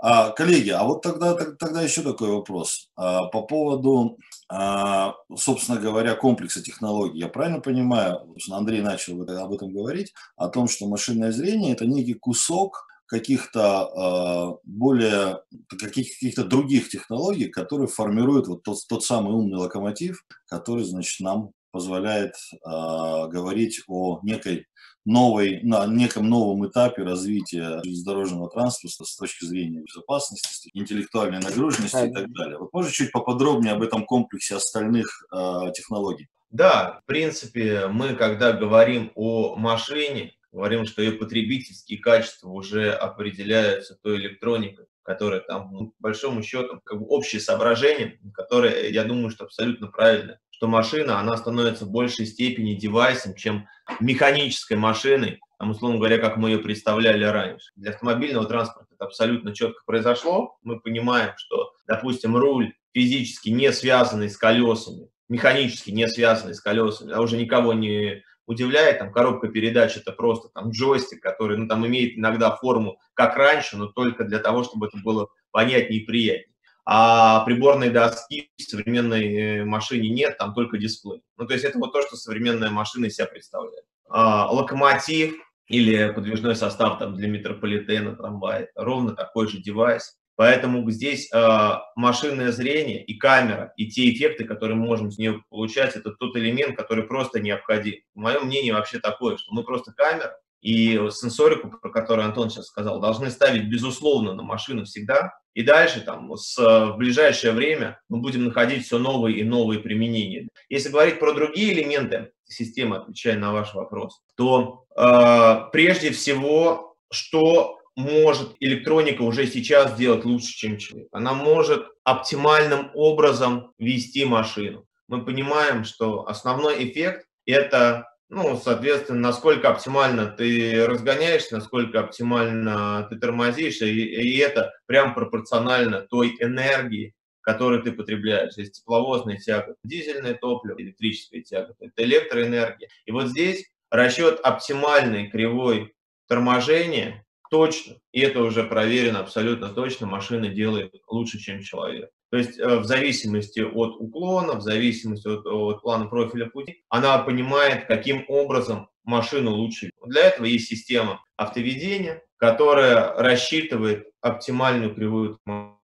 А, 0.04 0.32
коллеги, 0.32 0.70
а 0.72 0.84
вот 0.84 1.04
тогда, 1.04 1.36
тогда 1.36 1.84
еще 1.84 2.02
такой 2.02 2.30
вопрос. 2.30 2.90
А, 2.96 3.26
по 3.28 3.44
поводу, 3.44 4.18
а, 4.50 5.14
собственно 5.38 5.80
говоря, 5.80 6.16
комплекса 6.16 6.64
технологий. 6.64 7.20
Я 7.20 7.28
правильно 7.28 7.62
понимаю, 7.62 8.36
Андрей 8.50 8.82
начал 8.82 9.22
об 9.22 9.54
этом 9.54 9.72
говорить, 9.72 10.12
о 10.36 10.50
том, 10.50 10.68
что 10.68 10.88
машинное 10.88 11.32
зрение– 11.32 11.74
это 11.74 11.86
некий 11.86 12.16
кусок 12.16 12.88
каких-то 13.06 14.58
более, 14.64 15.42
каких-то 15.70 16.46
других 16.46 16.88
технологий, 16.88 17.50
которые 17.50 17.90
формируют 17.90 18.48
вот 18.48 18.64
тот, 18.64 18.78
тот 18.88 19.04
самый 19.04 19.34
умный 19.34 19.58
локомотив, 19.58 20.24
который, 20.48 20.86
значит, 20.86 21.20
нам 21.20 21.52
позволяет 21.72 22.36
говорить 22.64 23.82
о 23.88 24.22
некой 24.24 24.66
новой, 25.06 25.62
на 25.64 25.86
неком 25.88 26.30
новом 26.30 26.68
этапе 26.68 27.04
развития 27.04 27.82
железнодорожного 27.84 28.50
транспорта 28.50 29.06
с 29.06 29.16
точки 29.16 29.46
зрения 29.46 29.82
безопасности, 29.82 30.70
интеллектуальной 30.74 31.40
нагруженности 31.40 32.10
и 32.10 32.14
так 32.14 32.32
далее. 32.32 32.58
Вот 32.58 32.72
может 32.74 32.92
чуть 32.94 33.12
поподробнее 33.12 33.74
об 33.74 33.82
этом 33.82 34.06
комплексе 34.06 34.56
остальных 34.56 35.26
э, 35.32 35.72
технологий? 35.76 36.28
Да, 36.52 37.00
в 37.04 37.06
принципе, 37.06 37.88
мы 37.88 38.14
когда 38.16 38.52
говорим 38.52 39.12
о 39.16 39.56
машине, 39.56 40.34
говорим, 40.52 40.86
что 40.86 41.02
ее 41.02 41.14
потребительские 41.14 42.00
качества 42.00 42.50
уже 42.50 42.92
определяются 42.92 43.96
той 43.96 44.18
электроникой, 44.18 44.86
которая 45.04 45.40
там, 45.40 45.70
ну, 45.72 45.88
по 45.88 46.10
большому 46.10 46.44
счету, 46.44 46.80
как 46.84 47.00
бы 47.00 47.06
общее 47.08 47.42
соображение, 47.42 48.20
которое, 48.34 48.90
я 48.90 49.04
думаю, 49.04 49.30
что 49.30 49.46
абсолютно 49.46 49.88
правильно 49.88 50.40
что 50.62 50.68
машина, 50.68 51.20
она 51.20 51.38
становится 51.38 51.86
в 51.86 51.90
большей 51.90 52.28
степени 52.28 52.76
девайсом, 52.76 53.34
чем 53.34 53.68
механической 54.00 54.78
машиной, 54.78 55.40
там, 55.58 55.72
условно 55.72 55.98
говоря, 55.98 56.20
как 56.20 56.38
мы 56.38 56.52
ее 56.52 56.60
представляли 56.60 57.24
раньше. 57.24 57.72
Для 57.76 57.90
автомобильного 57.90 58.46
транспорта 58.46 58.94
это 58.94 59.06
абсолютно 59.06 59.56
четко 59.56 59.82
произошло. 59.88 60.60
Мы 60.62 60.80
понимаем, 60.80 61.32
что, 61.36 61.72
допустим, 61.88 62.38
руль 62.38 62.74
физически 62.94 63.50
не 63.50 63.72
связанный 63.72 64.30
с 64.30 64.38
колесами, 64.38 65.10
механически 65.30 65.90
не 65.90 66.08
связанный 66.08 66.54
с 66.54 66.62
колесами, 66.62 67.12
а 67.12 67.22
уже 67.22 67.38
никого 67.38 67.74
не 67.74 68.22
удивляет, 68.46 69.00
там 69.00 69.12
коробка 69.12 69.48
передач 69.48 69.98
это 69.98 70.12
просто 70.12 70.50
там 70.50 70.70
джойстик, 70.70 71.24
который 71.24 71.58
ну, 71.58 71.68
там 71.68 71.88
имеет 71.88 72.20
иногда 72.20 72.56
форму 72.56 73.00
как 73.16 73.36
раньше, 73.36 73.78
но 73.78 73.88
только 73.88 74.26
для 74.26 74.38
того, 74.38 74.64
чтобы 74.64 74.90
это 74.90 74.98
было 75.04 75.30
понятнее 75.50 76.02
и 76.02 76.06
приятнее. 76.06 76.51
А 76.94 77.46
приборной 77.46 77.90
доски 77.90 78.52
в 78.58 78.64
современной 78.64 79.36
э, 79.36 79.64
машине 79.64 80.10
нет, 80.10 80.38
там 80.38 80.54
только 80.54 80.78
дисплей. 80.78 81.22
Ну, 81.38 81.48
то 81.48 81.54
есть 81.54 81.64
это 81.64 81.80
вот 81.80 81.94
то, 81.94 82.02
что 82.02 82.18
современная 82.18 82.70
машина 82.70 83.06
из 83.06 83.16
себя 83.16 83.28
представляет. 83.28 83.86
А, 84.10 84.52
локомотив 84.52 85.36
или 85.68 86.12
подвижной 86.12 86.54
состав 86.54 87.00
там, 87.00 87.16
для 87.16 87.30
метрополитена, 87.30 88.18
трамвая, 88.18 88.70
ровно 88.76 89.16
такой 89.16 89.48
же 89.48 89.60
девайс. 89.60 90.18
Поэтому 90.36 90.92
здесь 90.92 91.32
э, 91.34 91.70
машинное 91.96 92.52
зрение 92.52 93.02
и 93.06 93.18
камера, 93.18 93.72
и 93.78 93.88
те 93.88 94.12
эффекты, 94.12 94.44
которые 94.44 94.76
мы 94.76 94.88
можем 94.88 95.12
с 95.12 95.18
нее 95.18 95.42
получать, 95.50 95.96
это 95.96 96.12
тот 96.12 96.36
элемент, 96.36 96.76
который 96.76 97.06
просто 97.06 97.40
необходим. 97.40 98.02
Мое 98.16 98.42
мнение 98.42 98.74
вообще 98.74 99.00
такое, 99.00 99.38
что 99.38 99.54
мы 99.54 99.64
просто 99.64 99.94
камера 99.94 100.36
и 100.62 101.10
сенсорику, 101.12 101.70
про 101.70 101.90
которую 101.90 102.26
Антон 102.26 102.50
сейчас 102.50 102.68
сказал, 102.68 103.00
должны 103.00 103.30
ставить, 103.30 103.70
безусловно, 103.70 104.34
на 104.34 104.44
машину 104.44 104.86
всегда. 104.86 105.34
И 105.54 105.64
дальше, 105.64 106.02
там, 106.02 106.34
с, 106.36 106.58
в 106.58 106.96
ближайшее 106.98 107.54
время 107.54 108.00
мы 108.08 108.20
будем 108.20 108.46
находить 108.46 108.86
все 108.86 108.98
новые 108.98 109.38
и 109.38 109.44
новые 109.44 109.80
применения. 109.80 110.48
Если 110.70 110.90
говорить 110.90 111.20
про 111.20 111.34
другие 111.34 111.74
элементы 111.74 112.32
системы, 112.46 112.98
отвечая 112.98 113.38
на 113.38 113.52
ваш 113.52 113.74
вопрос, 113.74 114.22
то 114.36 114.86
э, 114.96 115.70
прежде 115.72 116.12
всего, 116.12 116.96
что 117.12 117.78
может 117.96 118.56
электроника 118.60 119.22
уже 119.22 119.48
сейчас 119.48 119.96
делать 119.96 120.26
лучше, 120.26 120.54
чем 120.54 120.78
человек. 120.78 121.10
Она 121.12 121.34
может 121.34 121.86
оптимальным 122.04 122.90
образом 122.94 123.74
вести 123.78 124.26
машину. 124.26 124.86
Мы 125.08 125.26
понимаем, 125.26 125.84
что 125.84 126.28
основной 126.28 126.86
эффект– 126.86 127.26
это, 127.46 128.08
ну, 128.32 128.56
соответственно, 128.56 129.20
насколько 129.20 129.70
оптимально 129.70 130.26
ты 130.26 130.88
разгоняешься, 130.88 131.56
насколько 131.56 132.00
оптимально 132.00 133.06
ты 133.10 133.18
тормозишь, 133.18 133.82
и, 133.82 133.92
и 133.92 134.38
это 134.38 134.72
прям 134.86 135.14
пропорционально 135.14 136.00
той 136.00 136.38
энергии, 136.40 137.14
которую 137.42 137.84
ты 137.84 137.92
потребляешь. 137.92 138.54
Есть 138.56 138.80
тепловозная 138.80 139.36
тяга, 139.36 139.76
дизельное 139.84 140.34
топливо, 140.34 140.80
электрическая 140.80 141.42
тяга, 141.42 141.76
это 141.82 142.04
электроэнергия. 142.04 142.88
И 143.06 143.12
вот 143.12 143.28
здесь 143.28 143.70
расчет 143.90 144.40
оптимальной 144.42 145.28
кривой 145.30 145.94
торможения 146.30 147.26
точно, 147.50 147.98
и 148.14 148.22
это 148.22 148.44
уже 148.44 148.64
проверено 148.64 149.20
абсолютно 149.20 149.68
точно, 149.74 150.08
машина 150.08 150.48
делает 150.48 150.94
лучше, 151.06 151.38
чем 151.38 151.62
человек. 151.62 152.10
То 152.32 152.38
есть 152.38 152.58
э, 152.58 152.78
в 152.78 152.86
зависимости 152.86 153.60
от 153.60 154.00
уклона, 154.00 154.54
в 154.54 154.62
зависимости 154.62 155.28
от, 155.28 155.46
от 155.46 155.82
плана 155.82 156.06
профиля 156.06 156.46
пути, 156.46 156.82
она 156.88 157.18
понимает, 157.20 157.88
каким 157.88 158.24
образом 158.30 158.88
машину 159.04 159.52
лучше. 159.52 159.92
Для 160.06 160.28
этого 160.28 160.46
есть 160.46 160.68
система 160.68 161.22
автоведения, 161.36 162.24
которая 162.38 163.14
рассчитывает 163.16 164.08
оптимальную 164.22 164.96
кривую. 164.96 165.40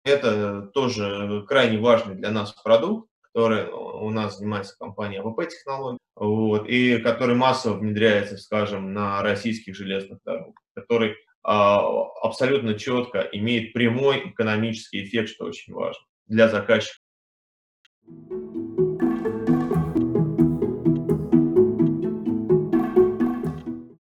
Это 0.04 0.70
тоже 0.74 1.46
крайне 1.48 1.78
важный 1.78 2.14
для 2.14 2.30
нас 2.30 2.52
продукт, 2.62 3.08
который 3.22 3.70
у 3.70 4.10
нас 4.10 4.36
занимается 4.36 4.76
компания 4.78 5.20
АВП 5.20 5.48
технологий, 5.48 5.98
вот, 6.14 6.68
и 6.68 6.98
который 6.98 7.36
массово 7.36 7.78
внедряется, 7.78 8.36
скажем, 8.36 8.92
на 8.92 9.22
российских 9.22 9.74
железных 9.74 10.18
дорогах, 10.26 10.56
который 10.76 11.14
а, 11.42 11.80
абсолютно 12.22 12.74
четко 12.78 13.20
имеет 13.32 13.72
прямой 13.72 14.28
экономический 14.28 15.04
эффект, 15.04 15.30
что 15.30 15.46
очень 15.46 15.72
важно 15.72 16.04
для 16.26 16.48
заказчика. 16.48 16.98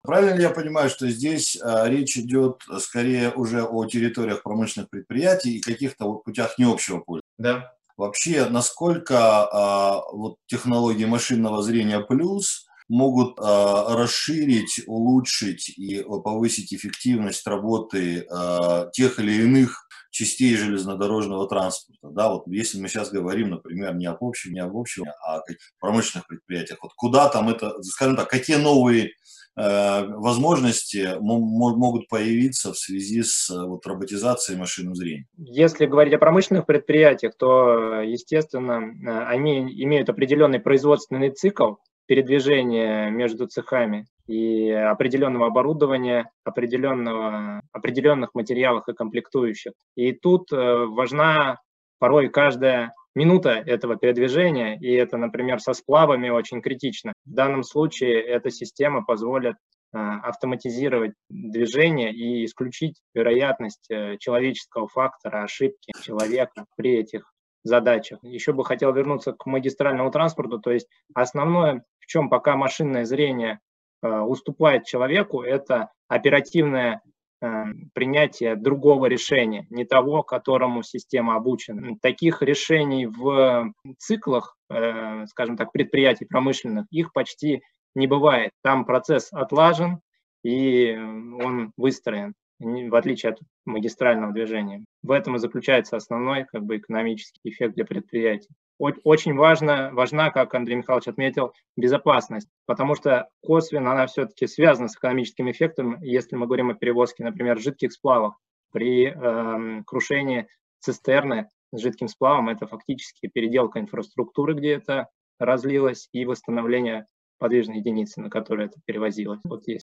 Правильно 0.04 0.36
ли 0.36 0.44
я 0.44 0.52
понимаю, 0.52 0.90
что 0.90 1.10
здесь 1.10 1.58
а, 1.62 1.90
речь 1.90 2.18
идет 2.18 2.62
скорее 2.80 3.32
уже 3.32 3.64
о 3.64 3.86
территориях 3.86 4.44
промышленных 4.44 4.90
предприятий 4.90 5.58
и 5.58 5.62
каких-то 5.62 6.06
вот 6.06 6.24
путях 6.24 6.58
необщего 6.60 7.00
пользования? 7.00 7.24
Да. 7.38 7.74
Вообще, 7.98 8.48
насколько 8.50 9.18
а, 9.18 10.02
вот 10.12 10.38
технологии 10.46 11.06
машинного 11.06 11.64
зрения 11.64 12.02
плюс 12.02 12.68
могут 12.88 13.40
а, 13.40 13.96
расширить, 13.96 14.82
улучшить 14.86 15.70
и 15.70 16.04
повысить 16.04 16.74
эффективность 16.74 17.48
работы 17.48 18.28
а, 18.30 18.90
тех 18.92 19.20
или 19.20 19.44
иных 19.44 19.85
частей 20.16 20.56
железнодорожного 20.56 21.46
транспорта. 21.48 22.08
Да, 22.10 22.30
вот 22.30 22.48
если 22.48 22.80
мы 22.80 22.88
сейчас 22.88 23.12
говорим, 23.12 23.50
например, 23.50 23.96
не 23.96 24.06
об 24.06 24.24
общем, 24.24 24.54
не 24.54 24.62
об 24.62 24.78
общем, 24.78 25.04
а 25.26 25.40
о 25.40 25.44
промышленных 25.80 26.26
предприятиях, 26.28 26.80
вот 26.82 26.94
куда 26.96 27.28
там 27.28 27.50
это, 27.50 27.82
скажем 27.84 28.16
так, 28.16 28.30
какие 28.30 28.56
новые 28.56 29.12
э, 29.58 30.06
возможности 30.06 31.18
могут 31.20 32.08
появиться 32.08 32.72
в 32.72 32.78
связи 32.78 33.24
с 33.24 33.50
вот, 33.50 33.86
роботизацией 33.86 34.58
машинного 34.58 34.96
зрения? 34.96 35.28
Если 35.38 35.86
говорить 35.86 36.14
о 36.14 36.18
промышленных 36.18 36.66
предприятиях, 36.66 37.34
то, 37.38 38.00
естественно, 38.00 38.80
э, 38.86 39.26
они 39.28 39.60
имеют 39.84 40.08
определенный 40.08 40.62
производственный 40.62 41.32
цикл, 41.32 41.74
передвижения 42.06 43.10
между 43.10 43.48
цехами 43.48 44.06
и 44.28 44.70
определенного 44.72 45.48
оборудования, 45.48 46.30
определенного, 46.44 47.62
определенных 47.72 48.34
материалов 48.34 48.88
и 48.88 48.94
комплектующих. 48.94 49.74
И 49.96 50.14
тут 50.14 50.52
э, 50.52 50.56
важна 50.56 51.60
порой 52.00 52.30
каждая 52.30 52.94
минута 53.16 53.52
этого 53.52 53.96
передвижения, 53.96 54.78
и 54.78 54.92
это, 54.94 55.18
например, 55.18 55.60
со 55.60 55.74
сплавами 55.74 56.30
очень 56.30 56.62
критично. 56.62 57.14
В 57.26 57.34
данном 57.34 57.64
случае 57.64 58.22
эта 58.22 58.50
система 58.50 59.04
позволит 59.06 59.56
э, 59.56 59.98
автоматизировать 59.98 61.14
движение 61.30 62.14
и 62.14 62.46
исключить 62.46 62.98
вероятность 63.14 63.90
э, 63.90 64.18
человеческого 64.20 64.88
фактора, 64.88 65.44
ошибки 65.44 65.94
человека 66.02 66.66
при 66.76 66.98
этих 66.98 67.32
задачах. 67.66 68.20
Еще 68.24 68.54
бы 68.54 68.64
хотел 68.64 68.94
вернуться 68.94 69.34
к 69.34 69.46
магистральному 69.46 70.12
транспорту, 70.12 70.60
то 70.60 70.72
есть 70.72 70.88
основное 71.14 71.84
в 72.00 72.06
чем 72.06 72.30
пока 72.30 72.56
машинное 72.56 73.06
зрение 73.06 73.60
э, 74.04 74.20
уступает 74.20 74.86
человеку, 74.86 75.42
это 75.42 75.90
оперативное 76.08 77.02
э, 77.42 77.64
принятие 77.94 78.56
другого 78.56 79.08
решения, 79.08 79.66
не 79.70 79.86
того, 79.86 80.22
которому 80.22 80.84
система 80.84 81.36
обучена. 81.36 81.98
Таких 82.02 82.42
решений 82.44 83.08
в 83.08 83.74
циклах, 83.98 84.56
э, 84.70 85.26
скажем 85.28 85.58
так, 85.58 85.72
предприятий 85.72 86.26
промышленных, 86.26 86.86
их 86.92 87.12
почти 87.12 87.64
не 87.96 88.06
бывает. 88.06 88.52
Там 88.62 88.86
процесс 88.86 89.30
отлажен 89.34 90.00
и 90.44 90.96
он 90.96 91.72
выстроен 91.76 92.36
в 92.60 92.96
отличие 92.96 93.32
от 93.34 93.40
магистрального 93.66 94.34
движения. 94.34 94.86
В 95.04 95.12
этом 95.12 95.36
и 95.36 95.40
заключается 95.40 95.98
основной 95.98 96.46
как 96.46 96.64
бы, 96.64 96.78
экономический 96.78 97.50
эффект 97.50 97.76
для 97.76 97.86
предприятий. 97.86 98.50
Очень 98.78 99.36
важно, 99.36 99.92
важна, 99.94 100.32
как 100.32 100.54
Андрей 100.54 100.76
Михайлович 100.76 101.08
отметил, 101.08 101.54
безопасность, 101.78 102.50
потому 102.66 102.96
что 102.96 103.30
косвенно 103.42 103.94
она 103.94 104.06
все-таки 104.08 104.48
связана 104.48 104.90
с 104.90 104.98
экономическим 104.98 105.50
эффектом, 105.50 106.02
если 106.02 106.36
мы 106.36 106.46
говорим 106.46 106.72
о 106.72 106.76
перевозке, 106.76 107.24
например, 107.24 107.60
жидких 107.60 107.94
сплавов. 107.94 108.36
При 108.74 109.06
э, 109.08 109.84
крушении 109.86 110.48
цистерны 110.82 111.50
с 111.74 111.80
жидким 111.80 112.10
сплавом 112.10 112.50
это 112.50 112.68
фактически 112.68 113.28
переделка 113.28 113.80
инфраструктуры, 113.80 114.54
где 114.56 114.74
это 114.74 115.08
разлилось, 115.40 116.10
и 116.12 116.26
восстановление 116.26 117.06
подвижной 117.38 117.78
единицы, 117.78 118.20
на 118.22 118.30
которой 118.30 118.68
это 118.68 118.80
перевозилось. 118.86 119.40
Вот 119.46 119.68
есть. 119.68 119.85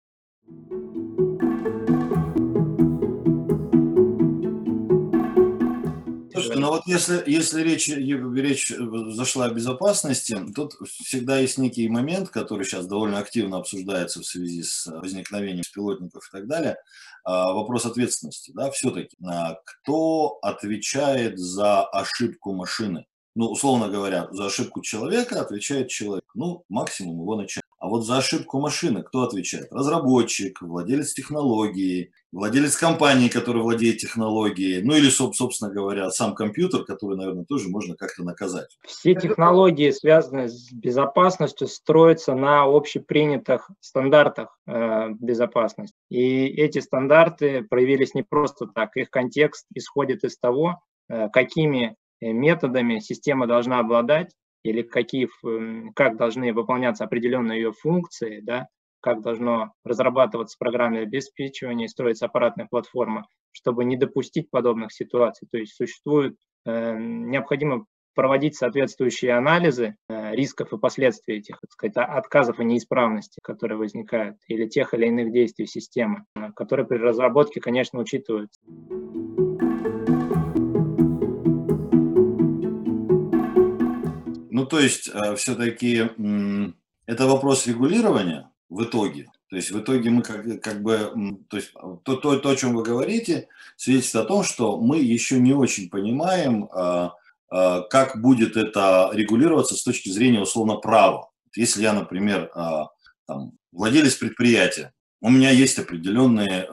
Слушайте, 6.37 6.59
ну 6.59 6.69
вот 6.69 6.83
если, 6.85 7.23
если 7.25 7.63
речь, 7.63 7.87
речь 7.87 8.71
зашла 9.15 9.45
о 9.45 9.49
безопасности, 9.49 10.37
тут 10.53 10.73
всегда 10.85 11.39
есть 11.39 11.57
некий 11.57 11.89
момент, 11.89 12.29
который 12.29 12.63
сейчас 12.63 12.85
довольно 12.85 13.17
активно 13.17 13.57
обсуждается 13.57 14.21
в 14.21 14.25
связи 14.25 14.61
с 14.61 14.85
возникновением 14.85 15.59
беспилотников 15.59 16.27
и 16.27 16.31
так 16.31 16.47
далее, 16.47 16.77
а, 17.23 17.53
вопрос 17.53 17.85
ответственности. 17.85 18.51
Да, 18.53 18.69
все-таки, 18.69 19.17
кто 19.63 20.37
отвечает 20.43 21.39
за 21.39 21.83
ошибку 21.83 22.53
машины? 22.53 23.07
Ну, 23.33 23.47
условно 23.47 23.89
говоря, 23.89 24.27
за 24.31 24.45
ошибку 24.45 24.81
человека 24.81 25.41
отвечает 25.41 25.89
человек, 25.89 26.25
ну, 26.35 26.63
максимум 26.69 27.21
его 27.21 27.35
начальник. 27.35 27.66
А 27.79 27.89
вот 27.89 28.05
за 28.05 28.17
ошибку 28.17 28.59
машины 28.59 29.03
кто 29.03 29.21
отвечает? 29.21 29.67
Разработчик, 29.71 30.61
владелец 30.61 31.13
технологии, 31.13 32.11
владелец 32.31 32.75
компании, 32.75 33.29
который 33.29 33.61
владеет 33.61 33.97
технологией, 33.97 34.81
ну 34.81 34.95
или, 34.95 35.09
собственно 35.09 35.71
говоря, 35.71 36.09
сам 36.09 36.33
компьютер, 36.33 36.85
который, 36.85 37.17
наверное, 37.17 37.45
тоже 37.45 37.69
можно 37.69 37.95
как-то 37.95 38.23
наказать. 38.23 38.77
Все 38.85 39.13
технологии, 39.13 39.91
связанные 39.91 40.49
с 40.49 40.71
безопасностью, 40.71 41.67
строятся 41.67 42.33
на 42.33 42.63
общепринятых 42.63 43.69
стандартах 43.79 44.57
э, 44.65 45.09
безопасности. 45.19 45.95
И 46.09 46.47
эти 46.47 46.79
стандарты 46.79 47.61
проявились 47.61 48.15
не 48.15 48.23
просто 48.23 48.65
так. 48.65 48.97
Их 48.97 49.11
контекст 49.11 49.67
исходит 49.75 50.23
из 50.23 50.37
того, 50.39 50.81
э, 51.09 51.29
какими 51.29 51.95
методами 52.19 52.97
система 52.99 53.45
должна 53.45 53.79
обладать 53.79 54.31
или 54.67 54.81
какие, 54.81 55.29
как 55.93 56.17
должны 56.17 56.53
выполняться 56.53 57.03
определенные 57.03 57.61
ее 57.61 57.71
функции, 57.71 58.41
да, 58.41 58.67
как 58.99 59.21
должно 59.21 59.73
разрабатываться 59.85 60.57
программное 60.59 61.03
обеспечивание 61.03 61.85
и 61.85 61.89
строиться 61.89 62.25
аппаратная 62.25 62.67
платформа, 62.69 63.27
чтобы 63.51 63.85
не 63.85 63.95
допустить 63.95 64.49
подобных 64.49 64.91
ситуаций. 64.91 65.47
То 65.49 65.57
есть 65.57 65.75
существует, 65.75 66.35
э, 66.65 66.97
необходимо 66.97 67.85
проводить 68.15 68.55
соответствующие 68.55 69.33
анализы 69.33 69.95
э, 70.09 70.35
рисков 70.35 70.73
и 70.73 70.77
последствий 70.79 71.35
этих, 71.35 71.59
так 71.61 71.71
сказать, 71.71 71.95
отказов 71.95 72.59
и 72.59 72.65
неисправностей, 72.65 73.39
которые 73.43 73.77
возникают, 73.77 74.37
или 74.47 74.67
тех 74.67 74.93
или 74.95 75.05
иных 75.05 75.31
действий 75.31 75.67
системы, 75.67 76.25
э, 76.35 76.51
которые 76.55 76.87
при 76.87 76.97
разработке, 76.97 77.61
конечно, 77.61 77.99
учитываются. 77.99 78.59
Ну, 84.57 84.65
то 84.65 84.79
есть, 84.79 85.07
э, 85.13 85.35
все-таки 85.35 86.09
это 87.05 87.27
вопрос 87.27 87.67
регулирования 87.67 88.49
в 88.69 88.85
итоге. 88.85 89.27
То 89.51 89.55
есть, 89.55 89.69
в 89.69 89.79
итоге 89.79 90.09
мы 90.09 90.23
как, 90.23 90.61
как 90.63 90.81
бы, 90.81 91.37
то 91.47 91.57
есть, 91.57 91.73
то, 91.73 92.15
то, 92.15 92.39
то, 92.39 92.49
о 92.49 92.55
чем 92.55 92.73
вы 92.73 92.81
говорите, 92.81 93.49
свидетельствует 93.75 94.25
о 94.25 94.27
том, 94.27 94.43
что 94.43 94.81
мы 94.81 94.97
еще 94.97 95.39
не 95.39 95.53
очень 95.53 95.91
понимаем, 95.91 96.69
а, 96.73 97.13
а, 97.51 97.81
как 97.81 98.19
будет 98.19 98.57
это 98.57 99.11
регулироваться 99.13 99.75
с 99.75 99.83
точки 99.83 100.09
зрения 100.09 100.41
условно 100.41 100.77
права. 100.77 101.29
Если 101.55 101.83
я, 101.83 101.93
например, 101.93 102.49
а, 102.55 102.87
там, 103.27 103.51
владелец 103.71 104.15
предприятия, 104.15 104.91
у 105.21 105.29
меня 105.29 105.51
есть 105.51 105.77
определенные 105.77 106.67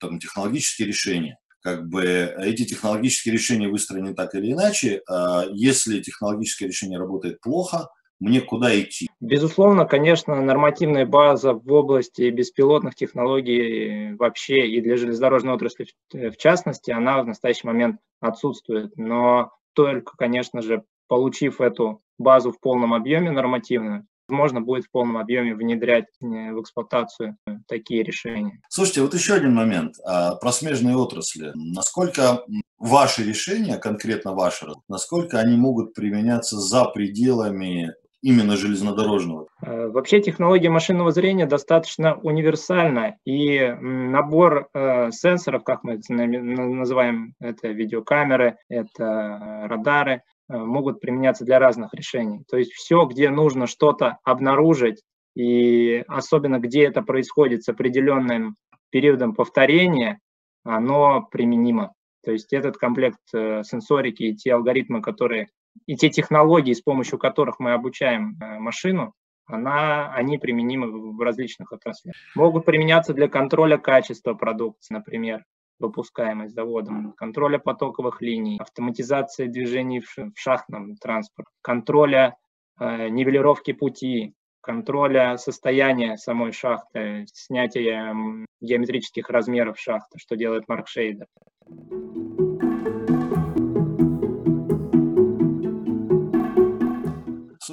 там, 0.00 0.18
технологические 0.18 0.88
решения, 0.88 1.38
как 1.62 1.88
бы 1.88 2.34
эти 2.38 2.64
технологические 2.64 3.34
решения 3.34 3.68
выстроены 3.68 4.14
так 4.14 4.34
или 4.34 4.52
иначе. 4.52 5.02
А 5.08 5.44
если 5.50 6.00
технологическое 6.00 6.68
решение 6.68 6.98
работает 6.98 7.40
плохо, 7.40 7.88
мне 8.20 8.42
куда 8.42 8.78
идти? 8.78 9.08
Безусловно, 9.20 9.86
конечно, 9.86 10.40
нормативная 10.40 11.06
база 11.06 11.54
в 11.54 11.72
области 11.72 12.28
беспилотных 12.28 12.94
технологий 12.94 14.14
вообще 14.16 14.66
и 14.68 14.80
для 14.82 14.96
железнодорожной 14.96 15.54
отрасли 15.54 15.86
в 16.12 16.36
частности, 16.36 16.90
она 16.90 17.22
в 17.22 17.26
настоящий 17.26 17.66
момент 17.66 17.98
отсутствует. 18.20 18.96
Но 18.96 19.52
только, 19.74 20.16
конечно 20.16 20.60
же, 20.60 20.84
получив 21.08 21.60
эту 21.60 22.02
базу 22.18 22.52
в 22.52 22.60
полном 22.60 22.92
объеме 22.92 23.30
нормативную, 23.30 24.06
можно 24.30 24.60
будет 24.60 24.84
в 24.84 24.90
полном 24.90 25.16
объеме 25.16 25.54
внедрять 25.54 26.06
э, 26.22 26.52
в 26.52 26.60
эксплуатацию 26.60 27.36
такие 27.66 28.02
решения. 28.02 28.60
Слушайте, 28.68 29.02
вот 29.02 29.14
еще 29.14 29.34
один 29.34 29.54
момент 29.54 29.96
а, 30.04 30.36
про 30.36 30.52
смежные 30.52 30.96
отрасли. 30.96 31.52
Насколько 31.54 32.44
ваши 32.78 33.24
решения, 33.24 33.76
конкретно 33.76 34.32
ваши, 34.32 34.66
насколько 34.88 35.38
они 35.38 35.56
могут 35.56 35.94
применяться 35.94 36.56
за 36.56 36.84
пределами 36.84 37.94
именно 38.22 38.56
железнодорожного? 38.56 39.46
Э, 39.62 39.88
вообще 39.88 40.20
технология 40.20 40.70
машинного 40.70 41.10
зрения 41.10 41.46
достаточно 41.46 42.16
универсальна, 42.16 43.16
и 43.24 43.76
набор 43.80 44.68
э, 44.72 45.10
сенсоров, 45.10 45.64
как 45.64 45.84
мы 45.84 46.00
называем 46.08 47.34
это 47.40 47.68
видеокамеры, 47.68 48.56
это 48.68 49.66
радары, 49.68 50.22
Э, 50.22 50.39
могут 50.58 51.00
применяться 51.00 51.44
для 51.44 51.58
разных 51.58 51.94
решений. 51.94 52.42
То 52.48 52.56
есть 52.56 52.72
все, 52.72 53.04
где 53.06 53.30
нужно 53.30 53.66
что-то 53.66 54.18
обнаружить, 54.24 55.02
и 55.34 56.04
особенно 56.08 56.58
где 56.58 56.84
это 56.84 57.02
происходит 57.02 57.62
с 57.62 57.68
определенным 57.68 58.56
периодом 58.90 59.34
повторения, 59.34 60.18
оно 60.64 61.22
применимо. 61.30 61.94
То 62.24 62.32
есть 62.32 62.52
этот 62.52 62.76
комплект 62.76 63.20
э, 63.32 63.62
сенсорики 63.64 64.24
и 64.24 64.34
те 64.34 64.54
алгоритмы, 64.54 65.00
которые 65.00 65.48
и 65.86 65.96
те 65.96 66.10
технологии, 66.10 66.72
с 66.72 66.82
помощью 66.82 67.18
которых 67.18 67.60
мы 67.60 67.72
обучаем 67.72 68.36
э, 68.40 68.58
машину, 68.58 69.14
она, 69.46 70.12
они 70.12 70.38
применимы 70.38 71.16
в 71.16 71.20
различных 71.20 71.72
отраслях. 71.72 72.14
Могут 72.34 72.64
применяться 72.64 73.14
для 73.14 73.28
контроля 73.28 73.78
качества 73.78 74.34
продукции, 74.34 74.94
например, 74.94 75.44
выпускаемость 75.80 76.54
заводом, 76.54 77.12
контроля 77.12 77.58
потоковых 77.58 78.22
линий, 78.22 78.58
автоматизации 78.60 79.46
движений 79.46 80.00
в 80.00 80.32
шахтном 80.34 80.96
транспорте, 80.96 81.50
контроля 81.62 82.36
э, 82.78 83.08
нивелировки 83.08 83.72
пути, 83.72 84.34
контроля 84.60 85.36
состояния 85.38 86.16
самой 86.16 86.52
шахты, 86.52 87.24
снятия 87.32 88.14
геометрических 88.60 89.28
размеров 89.30 89.78
шахты, 89.78 90.18
что 90.18 90.36
делает 90.36 90.68
Марк 90.68 90.86
Шейдер. 90.88 91.26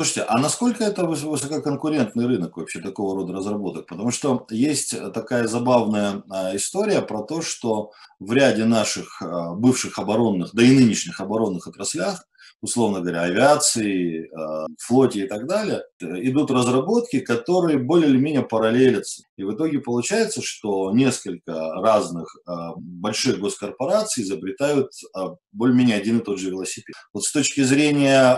Слушайте, 0.08 0.30
а 0.30 0.40
насколько 0.40 0.86
это 0.86 1.06
высококонкурентный 1.06 2.28
рынок 2.28 2.56
вообще 2.56 2.80
такого 2.80 3.14
рода 3.14 3.34
разработок? 3.34 3.88
Потому 3.88 4.10
что 4.12 4.48
есть 4.50 4.96
такая 5.12 5.48
забавная 5.48 6.24
а, 6.30 6.56
история 6.56 7.02
про 7.02 7.24
то, 7.24 7.42
что 7.42 7.92
в 8.18 8.32
ряде 8.32 8.64
наших 8.64 9.22
а, 9.22 9.54
бывших 9.54 10.00
оборонных, 10.00 10.52
да 10.54 10.64
и 10.64 10.74
нынешних 10.74 11.20
оборонных 11.20 11.68
отраслях 11.68 12.26
условно 12.62 13.02
говоря, 13.02 13.22
авиации, 13.24 14.26
э, 14.26 14.66
флоте 14.80 15.26
и 15.26 15.28
так 15.28 15.48
далее, 15.48 15.84
идут 16.02 16.52
разработки, 16.52 17.20
которые 17.20 17.78
более 17.78 18.10
или 18.10 18.18
менее 18.18 18.42
параллелятся. 18.42 19.24
И 19.38 19.44
в 19.44 19.54
итоге 19.54 19.80
получается, 19.80 20.42
что 20.42 20.92
несколько 20.92 21.54
разных 21.76 22.36
э, 22.36 22.52
больших 22.78 23.40
госкорпораций 23.40 24.24
изобретают 24.24 24.92
э, 25.16 25.20
более-менее 25.52 25.98
один 25.98 26.20
и 26.20 26.24
тот 26.24 26.40
же 26.40 26.50
велосипед. 26.50 26.96
Вот 27.14 27.24
с 27.24 27.32
точки 27.32 27.62
зрения 27.62 28.38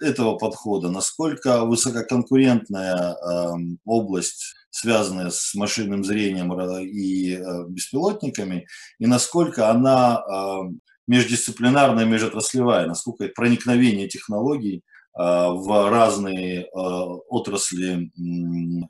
этого 0.00 0.36
подхода, 0.36 0.90
насколько 0.90 1.64
высококонкурентная 1.64 3.16
область 3.84 4.54
связанная 4.70 5.30
с 5.30 5.54
машинным 5.54 6.04
зрением 6.04 6.52
и 6.80 7.38
беспилотниками, 7.68 8.66
и 8.98 9.06
насколько 9.06 9.70
она 9.70 10.22
междисциплинарная, 11.08 12.04
межотраслевая, 12.04 12.86
насколько 12.86 13.26
проникновение 13.28 14.06
технологий 14.06 14.84
а, 15.14 15.50
в 15.50 15.90
разные 15.90 16.68
а, 16.72 17.04
отрасли 17.28 18.12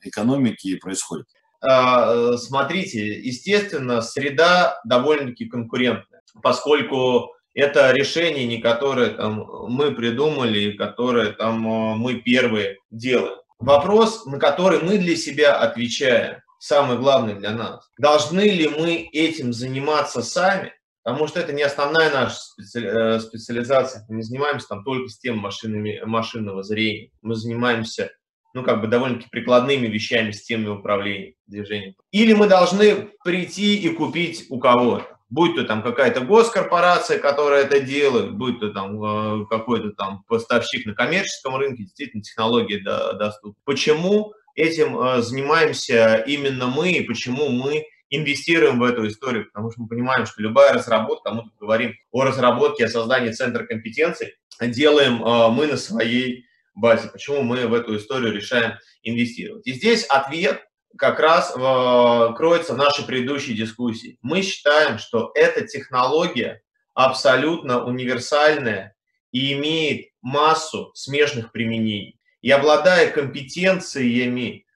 экономики 0.02 0.76
происходит? 0.76 1.26
А, 1.61 2.37
смотрите, 2.37 3.18
естественно, 3.20 4.02
среда 4.02 4.78
довольно-таки 4.85 5.46
конкурентная, 5.46 6.20
поскольку 6.42 7.35
это 7.54 7.92
решение 7.92 8.46
не 8.46 8.59
которое 8.59 9.11
там, 9.11 9.46
мы 9.68 9.92
придумали, 9.92 10.72
которое 10.72 11.33
там, 11.33 11.61
мы 11.61 12.16
первые 12.16 12.78
делаем. 12.90 13.38
Вопрос, 13.59 14.26
на 14.26 14.38
который 14.38 14.81
мы 14.81 14.98
для 14.98 15.16
себя 15.16 15.57
отвечаем, 15.57 16.42
самый 16.59 16.98
главный 16.98 17.35
для 17.35 17.50
нас. 17.50 17.90
Должны 17.98 18.42
ли 18.42 18.68
мы 18.68 19.09
этим 19.12 19.52
заниматься 19.52 20.22
сами 20.22 20.72
потому 21.09 21.27
что 21.27 21.40
это 21.40 21.55
не 21.55 21.62
основная 21.62 22.12
наша 22.12 22.37
э, 22.77 23.18
специализация. 23.21 24.05
Мы 24.11 24.16
не 24.16 24.23
занимаемся 24.23 24.68
там 24.68 24.85
только 24.85 25.09
с 25.09 25.18
тем 25.18 25.38
машинами, 25.38 26.03
машинного 26.05 26.62
зрения. 26.62 27.11
Мы 27.23 27.35
занимаемся 27.35 28.11
ну, 28.53 28.62
как 28.62 28.83
бы 28.83 28.88
довольно-таки 28.88 29.31
прикладными 29.31 29.87
вещами, 29.87 30.33
системой 30.33 30.77
управления 30.77 31.33
движением. 31.47 31.94
Или 32.11 32.35
мы 32.35 32.47
должны 32.47 33.09
прийти 33.25 33.77
и 33.77 33.88
купить 33.88 34.49
у 34.51 34.59
кого-то. 34.59 35.07
Будь 35.31 35.57
то 35.57 35.64
там 35.64 35.83
какая-то 35.83 36.21
госкорпорация, 36.21 37.18
которая 37.18 37.64
это 37.64 37.81
делает, 37.81 38.37
будь 38.37 38.61
то 38.61 38.68
там 38.68 39.03
э, 39.03 39.47
какой-то 39.47 39.92
там 39.92 40.25
поставщик 40.29 40.85
на 40.85 40.94
коммерческом 40.94 41.57
рынке, 41.57 41.85
действительно 41.85 42.23
технологии 42.23 42.83
доступны. 43.18 43.55
Почему 43.64 44.35
этим 44.55 44.99
э, 44.99 45.23
занимаемся 45.23 46.16
именно 46.27 46.66
мы, 46.66 46.92
и 46.92 47.05
почему 47.07 47.49
мы 47.49 47.87
инвестируем 48.11 48.79
в 48.79 48.85
эту 48.85 49.07
историю, 49.07 49.47
потому 49.47 49.71
что 49.71 49.83
мы 49.83 49.88
понимаем, 49.88 50.27
что 50.27 50.42
любая 50.42 50.73
разработка, 50.73 51.31
мы 51.33 51.42
тут 51.42 51.57
говорим 51.59 51.94
о 52.11 52.25
разработке, 52.25 52.87
о 52.87 52.88
создании 52.88 53.33
центра 53.33 53.64
компетенций, 53.64 54.35
делаем 54.61 55.23
э, 55.23 55.49
мы 55.51 55.66
на 55.66 55.77
своей 55.77 56.47
базе. 56.75 57.09
Почему 57.09 57.42
мы 57.42 57.66
в 57.66 57.75
эту 57.75 57.97
историю 57.97 58.33
решаем 58.33 58.75
инвестировать? 59.03 59.66
И 59.66 59.73
здесь 59.73 60.05
ответ 60.05 60.64
как 60.97 61.21
раз 61.21 61.53
э, 61.55 62.35
кроется 62.37 62.75
в 62.75 62.79
нашей 62.79 63.05
предыдущей 63.05 63.55
дискуссии. 63.55 64.18
Мы 64.23 64.42
считаем, 64.42 64.99
что 64.99 65.31
эта 65.35 65.66
технология 65.66 66.62
абсолютно 66.94 67.85
универсальная 67.85 68.97
и 69.31 69.53
имеет 69.53 70.09
массу 70.23 70.90
смежных 70.94 71.53
применений. 71.53 72.18
И 72.40 72.51
обладая 72.51 73.11
компетенциями 73.11 74.64
а, 74.64 74.67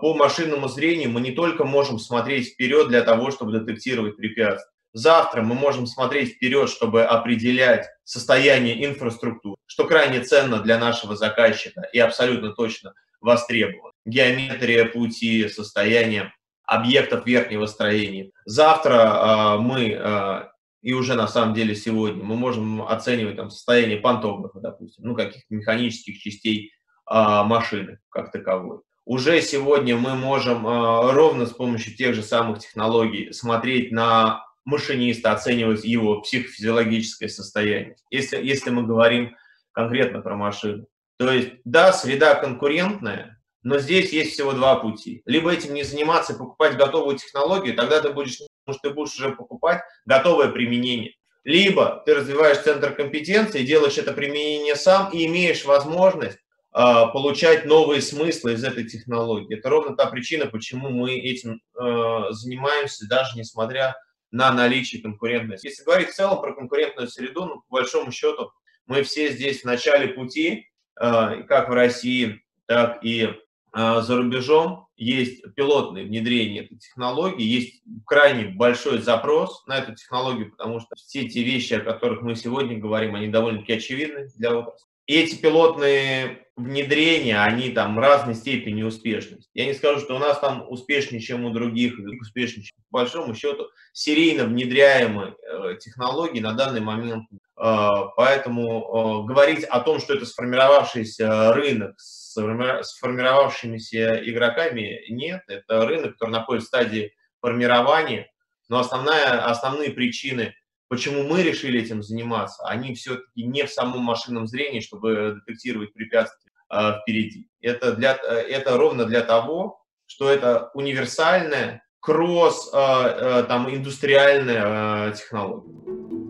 по 0.00 0.14
машинному 0.14 0.68
зрению 0.68 1.10
мы 1.10 1.20
не 1.20 1.32
только 1.32 1.64
можем 1.64 1.98
смотреть 1.98 2.52
вперед 2.52 2.88
для 2.88 3.02
того, 3.02 3.30
чтобы 3.30 3.52
детектировать 3.52 4.16
препятствия. 4.16 4.70
Завтра 4.92 5.40
мы 5.40 5.54
можем 5.54 5.86
смотреть 5.86 6.34
вперед, 6.34 6.68
чтобы 6.68 7.04
определять 7.04 7.86
состояние 8.04 8.84
инфраструктуры, 8.84 9.56
что 9.66 9.86
крайне 9.86 10.20
ценно 10.20 10.58
для 10.58 10.78
нашего 10.78 11.16
заказчика 11.16 11.88
и 11.92 11.98
абсолютно 11.98 12.52
точно 12.52 12.92
востребовано. 13.20 13.92
Геометрия 14.04 14.84
пути, 14.84 15.48
состояние 15.48 16.34
объектов 16.64 17.24
верхнего 17.24 17.64
строения. 17.66 18.30
Завтра 18.44 19.56
э, 19.56 19.58
мы 19.58 19.98
э, 19.98 20.42
и 20.82 20.92
уже 20.92 21.14
на 21.14 21.28
самом 21.28 21.54
деле 21.54 21.74
сегодня 21.74 22.22
мы 22.22 22.34
можем 22.36 22.82
оценивать 22.82 23.36
там 23.36 23.50
состояние 23.50 23.98
пантографа, 23.98 24.58
допустим, 24.58 25.04
ну, 25.04 25.14
каких-то 25.14 25.46
механических 25.54 26.18
частей 26.18 26.72
а, 27.06 27.44
машины 27.44 28.00
как 28.10 28.32
таковой. 28.32 28.80
Уже 29.04 29.40
сегодня 29.42 29.96
мы 29.96 30.14
можем 30.14 30.66
а, 30.66 31.12
ровно 31.12 31.46
с 31.46 31.52
помощью 31.52 31.96
тех 31.96 32.14
же 32.14 32.22
самых 32.22 32.60
технологий 32.60 33.32
смотреть 33.32 33.90
на 33.90 34.44
машиниста, 34.64 35.32
оценивать 35.32 35.84
его 35.84 36.20
психофизиологическое 36.20 37.28
состояние, 37.28 37.96
если, 38.10 38.36
если 38.36 38.70
мы 38.70 38.84
говорим 38.86 39.36
конкретно 39.72 40.20
про 40.20 40.36
машину. 40.36 40.86
То 41.18 41.32
есть, 41.32 41.50
да, 41.64 41.92
среда 41.92 42.36
конкурентная, 42.36 43.42
но 43.62 43.78
здесь 43.78 44.12
есть 44.12 44.32
всего 44.32 44.52
два 44.52 44.76
пути. 44.76 45.22
Либо 45.24 45.52
этим 45.52 45.74
не 45.74 45.82
заниматься 45.82 46.34
покупать 46.34 46.76
готовую 46.76 47.16
технологию, 47.16 47.74
тогда 47.74 48.00
ты 48.00 48.10
будешь, 48.10 48.34
что 48.34 48.48
ты 48.82 48.90
будешь 48.90 49.14
уже 49.14 49.30
покупать 49.30 49.82
готовое 50.04 50.48
применение. 50.48 51.14
Либо 51.44 52.02
ты 52.06 52.14
развиваешь 52.14 52.62
центр 52.62 52.94
компетенции, 52.94 53.64
делаешь 53.64 53.98
это 53.98 54.12
применение 54.12 54.76
сам 54.76 55.10
и 55.12 55.26
имеешь 55.26 55.64
возможность 55.64 56.36
э, 56.36 56.41
получать 56.72 57.66
новые 57.66 58.00
смыслы 58.00 58.54
из 58.54 58.64
этой 58.64 58.84
технологии. 58.84 59.58
Это 59.58 59.68
ровно 59.68 59.94
та 59.94 60.06
причина, 60.06 60.46
почему 60.46 60.88
мы 60.88 61.18
этим 61.18 61.60
э, 61.78 62.24
занимаемся, 62.30 63.06
даже 63.08 63.38
несмотря 63.38 63.94
на 64.30 64.50
наличие 64.52 65.02
конкурентности. 65.02 65.66
Если 65.66 65.84
говорить 65.84 66.08
в 66.08 66.14
целом 66.14 66.40
про 66.40 66.54
конкурентную 66.54 67.08
среду, 67.08 67.44
ну, 67.44 67.62
по 67.68 67.80
большому 67.80 68.10
счету, 68.10 68.52
мы 68.86 69.02
все 69.02 69.32
здесь 69.32 69.60
в 69.60 69.64
начале 69.66 70.08
пути, 70.08 70.70
э, 70.98 71.42
как 71.42 71.68
в 71.68 71.72
России, 71.72 72.42
так 72.66 73.04
и 73.04 73.28
а, 73.72 74.02
за 74.02 74.16
рубежом 74.16 74.86
есть 74.96 75.42
пилотное 75.54 76.04
внедрение 76.04 76.64
этой 76.64 76.76
технологии, 76.76 77.42
есть 77.42 77.82
крайне 78.06 78.48
большой 78.48 78.98
запрос 78.98 79.66
на 79.66 79.78
эту 79.78 79.94
технологию, 79.94 80.50
потому 80.50 80.78
что 80.80 80.94
все 80.96 81.26
те 81.26 81.42
вещи, 81.42 81.72
о 81.74 81.80
которых 81.80 82.20
мы 82.20 82.34
сегодня 82.34 82.78
говорим, 82.78 83.14
они 83.14 83.28
довольно-таки 83.28 83.72
очевидны 83.72 84.28
для 84.36 84.56
отрасли. 84.58 84.91
И 85.12 85.14
эти 85.14 85.34
пилотные 85.34 86.46
внедрения, 86.56 87.42
они 87.42 87.68
там 87.68 87.98
разной 87.98 88.34
степени 88.34 88.82
успешности. 88.82 89.50
Я 89.52 89.66
не 89.66 89.74
скажу, 89.74 90.00
что 90.00 90.16
у 90.16 90.18
нас 90.18 90.38
там 90.38 90.64
успешнее, 90.66 91.20
чем 91.20 91.44
у 91.44 91.50
других, 91.50 91.98
успешнее, 92.18 92.64
чем 92.64 92.78
по 92.90 93.00
большому 93.00 93.34
счету 93.34 93.66
серийно 93.92 94.46
внедряемые 94.46 95.34
э, 95.34 95.76
технологии 95.78 96.40
на 96.40 96.54
данный 96.54 96.80
момент. 96.80 97.26
Э, 97.62 97.90
поэтому 98.16 98.62
э, 98.62 99.26
говорить 99.28 99.64
о 99.64 99.80
том, 99.80 100.00
что 100.00 100.14
это 100.14 100.24
сформировавшийся 100.24 101.52
рынок 101.52 101.94
сформировавшимися 101.98 104.22
игроками 104.24 105.04
нет. 105.10 105.42
Это 105.46 105.86
рынок, 105.86 106.12
который 106.12 106.30
находится 106.30 106.64
в 106.64 106.68
стадии 106.68 107.12
формирования. 107.42 108.30
Но 108.70 108.78
основная, 108.78 109.44
основные 109.44 109.90
причины, 109.90 110.54
почему 110.92 111.22
мы 111.22 111.42
решили 111.42 111.80
этим 111.80 112.02
заниматься, 112.02 112.62
они 112.66 112.94
все-таки 112.94 113.44
не 113.44 113.64
в 113.64 113.70
самом 113.70 114.00
машинном 114.02 114.46
зрении, 114.46 114.80
чтобы 114.80 115.36
детектировать 115.36 115.94
препятствия 115.94 116.52
э, 116.70 117.00
впереди. 117.00 117.48
Это, 117.62 117.94
для, 117.94 118.12
это 118.12 118.76
ровно 118.76 119.06
для 119.06 119.22
того, 119.22 119.82
что 120.04 120.28
это 120.28 120.70
универсальная 120.74 121.82
кросс, 122.00 122.70
э, 122.74 122.76
э, 122.76 123.44
там, 123.44 123.74
индустриальная 123.74 125.08
э, 125.08 125.14
технология. 125.14 126.21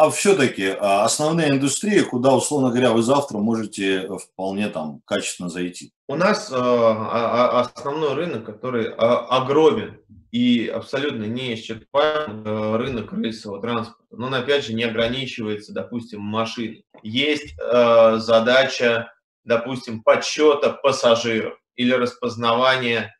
А 0.00 0.10
все-таки 0.10 0.66
а, 0.66 1.04
основные 1.04 1.50
индустрии, 1.50 2.00
куда, 2.00 2.34
условно 2.34 2.70
говоря, 2.70 2.92
вы 2.92 3.02
завтра 3.02 3.36
можете 3.36 4.08
вполне 4.16 4.70
там 4.70 5.02
качественно 5.04 5.50
зайти? 5.50 5.92
У 6.08 6.16
нас 6.16 6.50
э, 6.50 6.54
основной 6.54 8.14
рынок, 8.14 8.46
который 8.46 8.94
огромен 8.94 10.00
и 10.32 10.68
абсолютно 10.68 11.24
неисчерпаем, 11.24 12.46
э, 12.46 12.76
рынок 12.78 13.12
рельсового 13.12 13.60
транспорта. 13.60 14.02
Но 14.10 14.28
он, 14.28 14.34
опять 14.34 14.64
же, 14.64 14.72
не 14.72 14.84
ограничивается, 14.84 15.74
допустим, 15.74 16.22
машиной. 16.22 16.86
Есть 17.02 17.54
э, 17.60 18.16
задача, 18.20 19.12
допустим, 19.44 20.02
подсчета 20.02 20.70
пассажиров 20.70 21.58
или 21.76 21.92
распознавания 21.92 23.14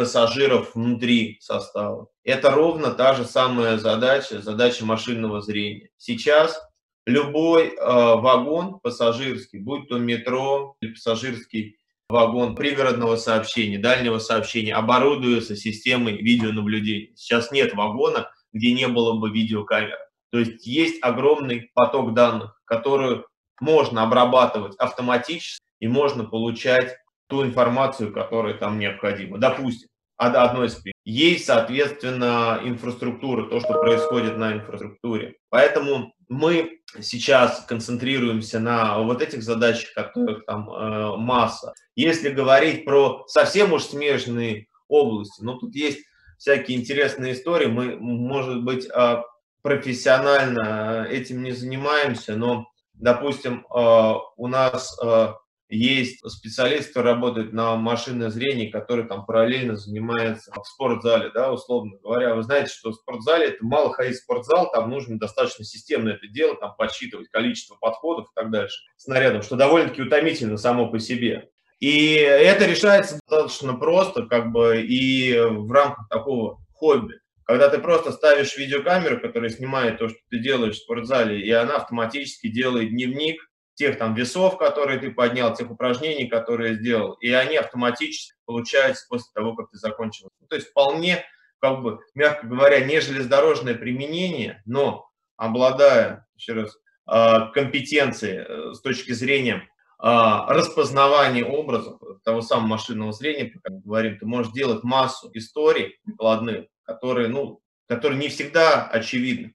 пассажиров 0.00 0.74
внутри 0.74 1.36
состава. 1.42 2.08
Это 2.24 2.50
ровно 2.50 2.92
та 2.92 3.12
же 3.12 3.26
самая 3.26 3.76
задача, 3.76 4.40
задача 4.40 4.86
машинного 4.86 5.42
зрения. 5.42 5.90
Сейчас 5.98 6.58
любой 7.04 7.66
э, 7.66 7.74
вагон 7.76 8.80
пассажирский, 8.80 9.58
будь 9.58 9.90
то 9.90 9.98
метро 9.98 10.74
или 10.80 10.92
пассажирский 10.92 11.76
вагон 12.08 12.56
пригородного 12.56 13.16
сообщения, 13.16 13.76
дальнего 13.76 14.18
сообщения, 14.20 14.74
оборудуется 14.74 15.54
системой 15.54 16.16
видеонаблюдения. 16.16 17.14
Сейчас 17.14 17.52
нет 17.52 17.74
вагона, 17.74 18.30
где 18.54 18.72
не 18.72 18.88
было 18.88 19.20
бы 19.20 19.28
видеокамеры. 19.28 19.98
То 20.32 20.38
есть 20.38 20.66
есть 20.66 21.02
огромный 21.02 21.70
поток 21.74 22.14
данных, 22.14 22.58
который 22.64 23.22
можно 23.60 24.02
обрабатывать 24.02 24.76
автоматически 24.76 25.62
и 25.78 25.88
можно 25.88 26.24
получать 26.24 26.96
ту 27.30 27.44
информацию, 27.44 28.12
которая 28.12 28.54
там 28.54 28.78
необходима. 28.78 29.38
Допустим, 29.38 29.89
одной 30.20 30.66
из 30.66 30.82
есть, 31.04 31.46
соответственно, 31.46 32.60
инфраструктура, 32.62 33.48
то, 33.48 33.60
что 33.60 33.80
происходит 33.80 34.36
на 34.36 34.52
инфраструктуре. 34.52 35.36
Поэтому 35.48 36.12
мы 36.28 36.80
сейчас 37.00 37.64
концентрируемся 37.66 38.60
на 38.60 38.98
вот 38.98 39.22
этих 39.22 39.42
задачах, 39.42 39.92
которых 39.94 40.44
там 40.44 40.70
э, 40.70 41.16
масса. 41.16 41.72
Если 41.96 42.28
говорить 42.28 42.84
про 42.84 43.24
совсем 43.26 43.72
уж 43.72 43.84
смежные 43.84 44.66
области, 44.88 45.42
ну 45.42 45.58
тут 45.58 45.74
есть 45.74 46.00
всякие 46.38 46.78
интересные 46.78 47.32
истории, 47.32 47.66
мы, 47.66 47.96
может 47.96 48.62
быть, 48.62 48.86
э, 48.86 49.22
профессионально 49.62 51.06
этим 51.10 51.42
не 51.42 51.52
занимаемся, 51.52 52.36
но, 52.36 52.66
допустим, 52.94 53.66
э, 53.66 54.14
у 54.36 54.46
нас 54.46 54.98
э, 55.02 55.32
есть 55.70 56.18
специалист, 56.28 56.88
который 56.88 57.12
работает 57.12 57.52
на 57.52 57.76
машинное 57.76 58.28
зрение, 58.28 58.70
который 58.70 59.06
там 59.06 59.24
параллельно 59.24 59.76
занимается 59.76 60.52
в 60.52 60.66
спортзале, 60.66 61.30
да, 61.32 61.52
условно 61.52 61.96
говоря. 62.02 62.34
Вы 62.34 62.42
знаете, 62.42 62.72
что 62.72 62.90
в 62.90 62.96
спортзале 62.96 63.46
это 63.46 63.64
мало 63.64 63.92
ходить 63.92 64.16
в 64.16 64.22
спортзал, 64.24 64.70
там 64.72 64.90
нужно 64.90 65.18
достаточно 65.18 65.64
системно 65.64 66.10
это 66.10 66.26
делать, 66.26 66.60
там 66.60 66.74
подсчитывать 66.76 67.28
количество 67.28 67.76
подходов 67.76 68.26
и 68.26 68.34
так 68.34 68.50
дальше 68.50 68.76
снарядом, 68.96 69.42
что 69.42 69.56
довольно-таки 69.56 70.02
утомительно 70.02 70.56
само 70.56 70.90
по 70.90 70.98
себе. 70.98 71.50
И 71.78 72.14
это 72.14 72.66
решается 72.66 73.18
достаточно 73.26 73.74
просто, 73.74 74.26
как 74.26 74.52
бы 74.52 74.82
и 74.82 75.34
в 75.38 75.70
рамках 75.72 76.08
такого 76.08 76.58
хобби. 76.74 77.14
Когда 77.44 77.68
ты 77.68 77.78
просто 77.78 78.12
ставишь 78.12 78.56
видеокамеру, 78.56 79.20
которая 79.20 79.50
снимает 79.50 79.98
то, 79.98 80.08
что 80.08 80.18
ты 80.30 80.38
делаешь 80.38 80.76
в 80.76 80.82
спортзале, 80.82 81.40
и 81.40 81.50
она 81.50 81.76
автоматически 81.76 82.48
делает 82.48 82.90
дневник, 82.90 83.49
тех 83.80 83.96
там 83.96 84.14
весов, 84.14 84.58
которые 84.58 84.98
ты 84.98 85.10
поднял, 85.10 85.54
тех 85.54 85.70
упражнений, 85.70 86.28
которые 86.28 86.74
сделал, 86.74 87.14
и 87.14 87.30
они 87.30 87.56
автоматически 87.56 88.34
получаются 88.44 89.06
после 89.08 89.30
того, 89.34 89.56
как 89.56 89.70
ты 89.70 89.78
закончил. 89.78 90.28
То 90.50 90.56
есть 90.56 90.68
вполне, 90.68 91.24
как 91.60 91.80
бы, 91.80 92.00
мягко 92.14 92.46
говоря, 92.46 92.84
не 92.84 93.00
железнодорожное 93.00 93.74
применение, 93.74 94.62
но 94.66 95.08
обладая, 95.38 96.26
еще 96.36 96.52
раз, 96.52 96.76
а, 97.06 97.46
компетенцией 97.52 98.44
э, 98.46 98.74
с 98.74 98.82
точки 98.82 99.12
зрения 99.12 99.66
а, 99.98 100.52
распознавания 100.52 101.46
образов 101.46 101.98
того 102.22 102.42
самого 102.42 102.66
машинного 102.66 103.12
зрения, 103.12 103.46
как 103.48 103.72
мы 103.72 103.80
говорим, 103.80 104.18
ты 104.18 104.26
можешь 104.26 104.52
делать 104.52 104.84
массу 104.84 105.30
историй 105.32 105.98
прикладных, 106.04 106.66
которые, 106.82 107.28
ну, 107.28 107.62
которые 107.88 108.20
не 108.20 108.28
всегда 108.28 108.84
очевидны. 108.84 109.54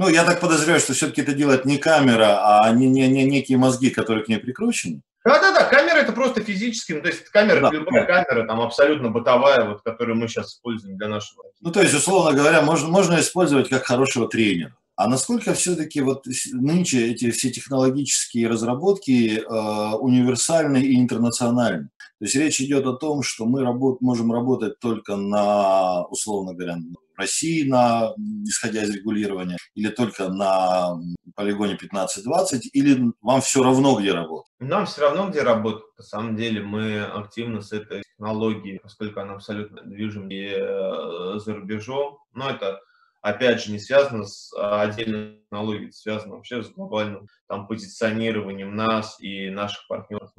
Ну, 0.00 0.08
я 0.08 0.24
так 0.24 0.40
подозреваю, 0.40 0.80
что 0.80 0.94
все-таки 0.94 1.20
это 1.20 1.34
делает 1.34 1.66
не 1.66 1.76
камера, 1.76 2.40
а 2.42 2.72
не, 2.72 2.88
не, 2.88 3.06
не 3.06 3.24
некие 3.24 3.58
мозги, 3.58 3.90
которые 3.90 4.24
к 4.24 4.28
ней 4.28 4.38
прикручены. 4.38 5.02
Да-да-да, 5.26 5.64
камера 5.64 5.98
это 5.98 6.12
просто 6.12 6.40
физически, 6.42 6.92
ну, 6.92 7.02
то 7.02 7.08
есть 7.08 7.24
камера, 7.24 7.60
да, 7.60 7.70
любая 7.70 8.06
да. 8.06 8.24
камера, 8.24 8.46
там 8.46 8.62
абсолютно 8.62 9.10
бытовая, 9.10 9.68
вот, 9.68 9.82
которую 9.82 10.16
мы 10.16 10.26
сейчас 10.26 10.54
используем 10.54 10.96
для 10.96 11.08
нашего. 11.08 11.44
Ну, 11.60 11.70
то 11.70 11.82
есть, 11.82 11.92
условно 11.92 12.32
говоря, 12.32 12.62
можно, 12.62 12.88
можно 12.88 13.20
использовать 13.20 13.68
как 13.68 13.84
хорошего 13.84 14.26
тренера. 14.26 14.74
А 14.96 15.06
насколько 15.06 15.52
все-таки 15.52 16.00
вот 16.00 16.24
нынче 16.54 17.10
эти 17.10 17.30
все 17.30 17.50
технологические 17.50 18.48
разработки 18.48 19.38
э, 19.38 19.96
универсальны 19.96 20.78
и 20.78 20.98
интернациональны? 20.98 21.90
То 22.18 22.24
есть 22.24 22.36
речь 22.36 22.60
идет 22.62 22.86
о 22.86 22.94
том, 22.94 23.22
что 23.22 23.44
мы 23.44 23.62
работ, 23.62 24.00
можем 24.00 24.32
работать 24.32 24.78
только 24.78 25.16
на, 25.16 26.04
условно 26.04 26.54
говоря, 26.54 26.76
России, 27.20 27.68
на, 27.68 28.12
исходя 28.44 28.82
из 28.82 28.90
регулирования, 28.90 29.56
или 29.74 29.88
только 29.88 30.28
на 30.28 30.96
полигоне 31.34 31.78
15-20, 31.80 32.60
или 32.72 33.12
вам 33.20 33.40
все 33.40 33.62
равно, 33.62 33.98
где 34.00 34.12
работать? 34.12 34.50
Нам 34.58 34.86
все 34.86 35.02
равно, 35.02 35.28
где 35.28 35.42
работать. 35.42 35.84
На 35.96 36.04
самом 36.04 36.36
деле 36.36 36.62
мы 36.62 37.02
активно 37.02 37.60
с 37.60 37.72
этой 37.72 38.02
технологией, 38.02 38.80
поскольку 38.80 39.20
она 39.20 39.34
абсолютно 39.34 39.82
движим 39.82 40.28
и 40.30 40.48
э, 40.52 41.38
за 41.38 41.54
рубежом, 41.54 42.18
но 42.32 42.50
это 42.50 42.80
опять 43.22 43.62
же, 43.62 43.72
не 43.72 43.78
связано 43.78 44.24
с 44.24 44.52
отдельной 44.56 45.40
технологией, 45.42 45.92
связано 45.92 46.36
вообще 46.36 46.62
с 46.62 46.70
глобальным 46.70 47.28
там, 47.48 47.66
позиционированием 47.66 48.74
нас 48.74 49.20
и 49.20 49.50
наших 49.50 49.86
партнеров. 49.88 50.30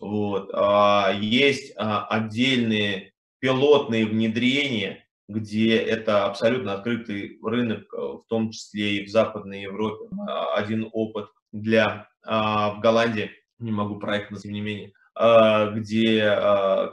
Вот. 0.00 0.50
А, 0.52 1.10
есть 1.12 1.72
а, 1.76 2.06
отдельные 2.06 3.12
пилотные 3.40 4.06
внедрения, 4.06 5.06
где 5.28 5.76
это 5.76 6.24
абсолютно 6.24 6.74
открытый 6.74 7.38
рынок, 7.42 7.92
э, 7.92 7.96
в 7.96 8.24
том 8.28 8.50
числе 8.50 8.96
и 8.96 9.04
в 9.04 9.10
Западной 9.10 9.62
Европе. 9.62 10.08
А, 10.26 10.54
один 10.54 10.88
опыт 10.92 11.28
для 11.52 12.08
а, 12.24 12.74
в 12.74 12.80
Голландии, 12.80 13.30
не 13.58 13.70
могу 13.70 13.98
проект, 13.98 14.30
но 14.30 14.38
тем 14.38 14.52
не 14.52 14.60
менее, 14.60 14.92
а, 15.14 15.70
где 15.70 16.20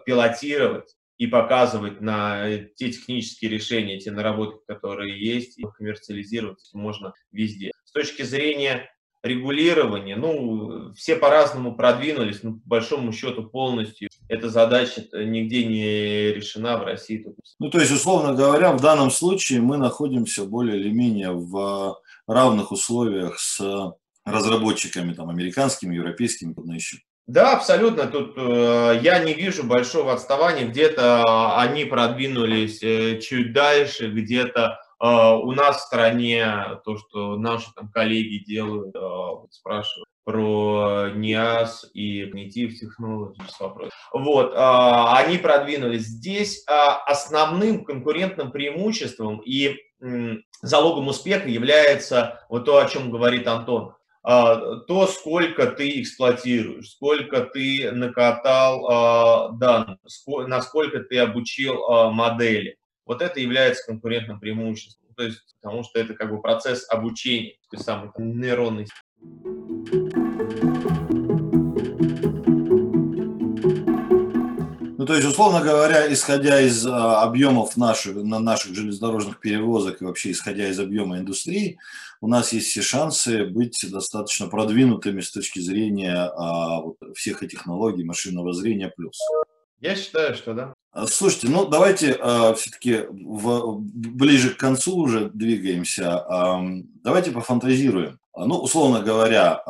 пилотировать 0.05 0.95
и 1.17 1.27
показывать 1.27 2.01
на 2.01 2.49
те 2.75 2.91
технические 2.91 3.51
решения, 3.51 3.99
те 3.99 4.11
наработки, 4.11 4.61
которые 4.67 5.17
есть, 5.17 5.57
и 5.57 5.63
коммерциализировать 5.77 6.69
можно 6.73 7.13
везде. 7.31 7.71
С 7.85 7.91
точки 7.91 8.23
зрения 8.23 8.89
регулирования, 9.25 10.15
ну, 10.15 10.93
все 10.93 11.15
по-разному 11.15 11.75
продвинулись, 11.75 12.43
но 12.43 12.53
по 12.53 12.61
большому 12.65 13.11
счету 13.11 13.43
полностью 13.43 14.09
эта 14.29 14.49
задача 14.49 15.03
нигде 15.13 15.65
не 15.65 16.31
решена 16.31 16.77
в 16.77 16.83
России. 16.83 17.25
Ну, 17.59 17.69
то 17.69 17.79
есть, 17.79 17.91
условно 17.91 18.33
говоря, 18.33 18.71
в 18.71 18.81
данном 18.81 19.11
случае 19.11 19.61
мы 19.61 19.77
находимся 19.77 20.45
более 20.45 20.79
или 20.79 20.91
менее 20.91 21.31
в 21.31 21.97
равных 22.27 22.71
условиях 22.71 23.39
с 23.39 23.61
разработчиками, 24.25 25.13
там, 25.13 25.29
американскими, 25.29 25.95
европейскими, 25.95 26.53
куда 26.53 26.73
еще. 26.73 26.97
Да, 27.27 27.53
абсолютно. 27.53 28.05
Тут 28.05 28.35
э, 28.37 28.99
я 29.01 29.19
не 29.19 29.33
вижу 29.33 29.63
большого 29.63 30.13
отставания. 30.13 30.67
Где-то 30.67 31.57
они 31.59 31.85
продвинулись 31.85 32.83
э, 32.83 33.19
чуть 33.19 33.51
дальше, 33.51 34.11
где-то 34.11 34.61
э, 34.61 34.84
у 34.99 35.51
нас 35.51 35.77
в 35.77 35.87
стране 35.87 36.79
то, 36.85 36.97
что 36.97 37.37
наши 37.37 37.67
там 37.75 37.89
коллеги 37.89 38.43
делают, 38.45 38.95
вот 38.95 39.53
спрашивают 39.53 40.07
про 40.23 41.09
НИАС 41.13 41.91
и 41.93 42.23
Cognitive 42.23 42.71
Technologies. 42.81 43.91
Вот, 44.13 44.53
э, 44.53 44.57
они 44.57 45.37
продвинулись. 45.37 46.03
Здесь 46.03 46.65
основным 46.65 47.85
конкурентным 47.85 48.51
преимуществом 48.51 49.41
и 49.45 49.75
залогом 50.61 51.07
успеха 51.07 51.47
является 51.47 52.45
вот 52.49 52.65
то, 52.65 52.77
о 52.77 52.87
чем 52.87 53.11
говорит 53.11 53.47
Антон 53.47 53.93
а, 54.27 54.77
то, 54.87 55.05
сколько 55.05 55.67
ты 55.67 56.01
эксплуатируешь, 56.01 56.89
сколько 56.89 57.41
ты 57.41 57.91
накатал 57.91 58.87
а, 58.89 59.49
данных, 59.51 59.99
насколько 60.47 61.01
ты 61.01 61.19
обучил 61.19 61.83
а, 61.85 62.09
модели. 62.09 62.77
Вот 63.05 63.21
это 63.21 63.39
является 63.39 63.85
конкурентным 63.85 64.39
преимуществом. 64.39 65.13
То 65.15 65.23
есть, 65.23 65.55
потому 65.61 65.83
что 65.83 65.99
это 65.99 66.13
как 66.13 66.31
бы 66.31 66.41
процесс 66.41 66.89
обучения, 66.89 67.53
то 67.69 67.77
есть 67.77 67.85
самый 67.85 68.09
нейронный. 68.17 68.87
Ну, 74.97 75.05
то 75.05 75.13
есть, 75.13 75.27
условно 75.27 75.61
говоря, 75.61 76.11
исходя 76.11 76.59
из 76.59 76.83
а, 76.85 77.21
объемов 77.21 77.77
наших, 77.77 78.15
на 78.15 78.39
наших 78.39 78.73
железнодорожных 78.73 79.39
перевозок 79.39 80.01
и 80.01 80.05
вообще 80.05 80.31
исходя 80.31 80.67
из 80.67 80.79
объема 80.79 81.19
индустрии, 81.19 81.77
у 82.21 82.27
нас 82.27 82.51
есть 82.53 82.69
все 82.69 82.81
шансы 82.81 83.45
быть 83.45 83.85
достаточно 83.91 84.47
продвинутыми 84.47 85.21
с 85.21 85.31
точки 85.31 85.59
зрения 85.59 86.15
а, 86.15 86.81
вот, 86.81 86.97
всех 87.15 87.43
этих 87.43 87.59
технологий 87.59 88.03
машинного 88.03 88.51
зрения 88.53 88.91
плюс. 88.95 89.19
Я 89.79 89.95
считаю, 89.95 90.35
что 90.35 90.53
да. 90.53 90.73
А, 90.91 91.07
слушайте, 91.07 91.49
ну 91.49 91.65
давайте 91.65 92.17
а, 92.21 92.53
все-таки 92.53 93.05
ближе 93.11 94.51
к 94.51 94.57
концу 94.57 94.95
уже 94.95 95.29
двигаемся. 95.29 96.19
А, 96.19 96.63
давайте 97.03 97.31
пофантазируем. 97.31 98.17
Ну, 98.37 98.57
условно 98.57 99.01
говоря, 99.01 99.63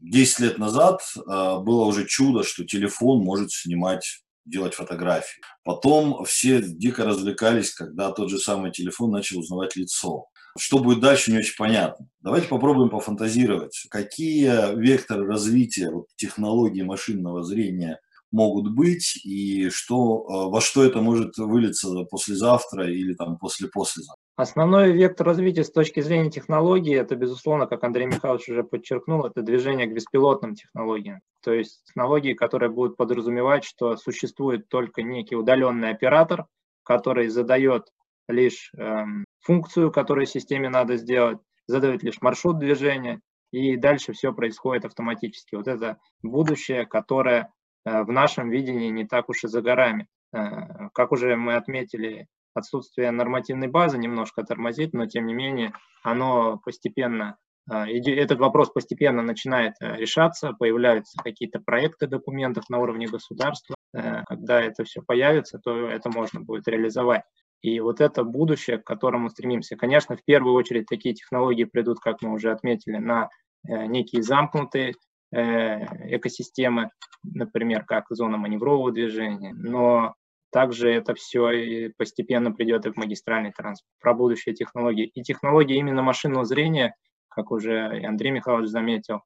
10 0.00 0.40
лет 0.40 0.58
назад 0.58 1.00
было 1.26 1.84
уже 1.86 2.06
чудо, 2.06 2.42
что 2.42 2.64
телефон 2.64 3.24
может 3.24 3.50
снимать 3.50 4.20
делать 4.44 4.74
фотографии. 4.74 5.40
Потом 5.62 6.22
все 6.26 6.60
дико 6.60 7.06
развлекались, 7.06 7.72
когда 7.72 8.12
тот 8.12 8.28
же 8.28 8.38
самый 8.38 8.72
телефон 8.72 9.10
начал 9.10 9.38
узнавать 9.38 9.74
лицо. 9.76 10.26
Что 10.58 10.78
будет 10.80 11.00
дальше, 11.00 11.32
не 11.32 11.38
очень 11.38 11.56
понятно. 11.56 12.06
Давайте 12.20 12.46
попробуем 12.48 12.90
пофантазировать, 12.90 13.86
какие 13.88 14.76
векторы 14.76 15.26
развития 15.26 15.90
вот, 15.90 16.08
технологий 16.16 16.82
машинного 16.82 17.42
зрения 17.42 18.00
могут 18.34 18.74
быть 18.74 19.24
и 19.24 19.70
что, 19.70 20.26
э, 20.28 20.50
во 20.50 20.60
что 20.60 20.84
это 20.84 21.00
может 21.00 21.38
вылиться 21.38 22.04
послезавтра 22.10 22.90
или 22.90 23.14
там 23.14 23.38
после-послезавтра. 23.38 24.20
Основной 24.36 24.92
вектор 24.92 25.26
развития 25.26 25.62
с 25.62 25.70
точки 25.70 26.00
зрения 26.00 26.30
технологии, 26.30 26.96
это, 26.96 27.14
безусловно, 27.14 27.66
как 27.66 27.84
Андрей 27.84 28.06
Михайлович 28.06 28.48
уже 28.48 28.64
подчеркнул, 28.64 29.24
это 29.24 29.42
движение 29.42 29.86
к 29.86 29.94
беспилотным 29.94 30.56
технологиям. 30.56 31.20
То 31.44 31.52
есть 31.52 31.84
технологии, 31.84 32.34
которые 32.34 32.70
будут 32.70 32.96
подразумевать, 32.96 33.64
что 33.64 33.96
существует 33.96 34.68
только 34.68 35.02
некий 35.02 35.36
удаленный 35.36 35.90
оператор, 35.90 36.46
который 36.82 37.28
задает 37.28 37.84
лишь 38.28 38.72
эм, 38.76 39.24
функцию, 39.40 39.92
которую 39.92 40.26
системе 40.26 40.68
надо 40.68 40.96
сделать, 40.96 41.38
задает 41.68 42.02
лишь 42.02 42.20
маршрут 42.20 42.58
движения, 42.58 43.20
и 43.52 43.76
дальше 43.76 44.12
все 44.12 44.32
происходит 44.32 44.84
автоматически. 44.84 45.54
Вот 45.54 45.68
это 45.68 45.98
будущее, 46.22 46.86
которое 46.86 47.52
в 47.84 48.10
нашем 48.10 48.50
видении 48.50 48.88
не 48.88 49.06
так 49.06 49.28
уж 49.28 49.44
и 49.44 49.48
за 49.48 49.62
горами. 49.62 50.08
Э, 50.34 50.88
как 50.92 51.12
уже 51.12 51.36
мы 51.36 51.54
отметили, 51.54 52.26
отсутствие 52.54 53.10
нормативной 53.10 53.68
базы 53.68 53.98
немножко 53.98 54.42
тормозит, 54.42 54.92
но 54.92 55.06
тем 55.06 55.26
не 55.26 55.34
менее 55.34 55.72
оно 56.02 56.58
постепенно, 56.64 57.36
а, 57.68 57.86
этот 57.88 58.38
вопрос 58.38 58.70
постепенно 58.70 59.22
начинает 59.22 59.74
э, 59.80 59.96
решаться, 59.96 60.52
появляются 60.52 61.18
какие-то 61.22 61.60
проекты 61.60 62.06
документов 62.06 62.68
на 62.68 62.78
уровне 62.78 63.06
государства. 63.06 63.74
Э, 63.94 64.22
когда 64.26 64.60
это 64.60 64.84
все 64.84 65.02
появится, 65.02 65.58
то 65.58 65.88
это 65.88 66.10
можно 66.10 66.40
будет 66.40 66.68
реализовать. 66.68 67.22
И 67.62 67.80
вот 67.80 68.00
это 68.00 68.22
будущее, 68.24 68.78
к 68.78 68.84
которому 68.84 69.30
стремимся. 69.30 69.76
Конечно, 69.76 70.16
в 70.16 70.24
первую 70.24 70.54
очередь 70.54 70.86
такие 70.86 71.14
технологии 71.14 71.64
придут, 71.64 71.98
как 72.00 72.20
мы 72.20 72.32
уже 72.32 72.52
отметили, 72.52 72.98
на 72.98 73.30
э, 73.66 73.86
некие 73.86 74.22
замкнутые 74.22 74.94
экосистемы, 75.34 76.90
например, 77.24 77.84
как 77.84 78.06
зона 78.10 78.36
маневрового 78.36 78.92
движения. 78.92 79.52
Но 79.54 80.14
также 80.54 80.88
это 80.88 81.14
все 81.14 81.90
постепенно 81.98 82.52
придет 82.52 82.86
и 82.86 82.92
в 82.92 82.96
магистральный 82.96 83.50
транспорт. 83.50 83.90
Про 84.00 84.14
будущее 84.14 84.54
технологии. 84.54 85.06
И 85.06 85.22
технологии 85.22 85.76
именно 85.76 86.00
машинного 86.00 86.44
зрения, 86.44 86.94
как 87.28 87.50
уже 87.50 88.00
Андрей 88.06 88.30
Михайлович 88.30 88.68
заметил, 88.68 89.22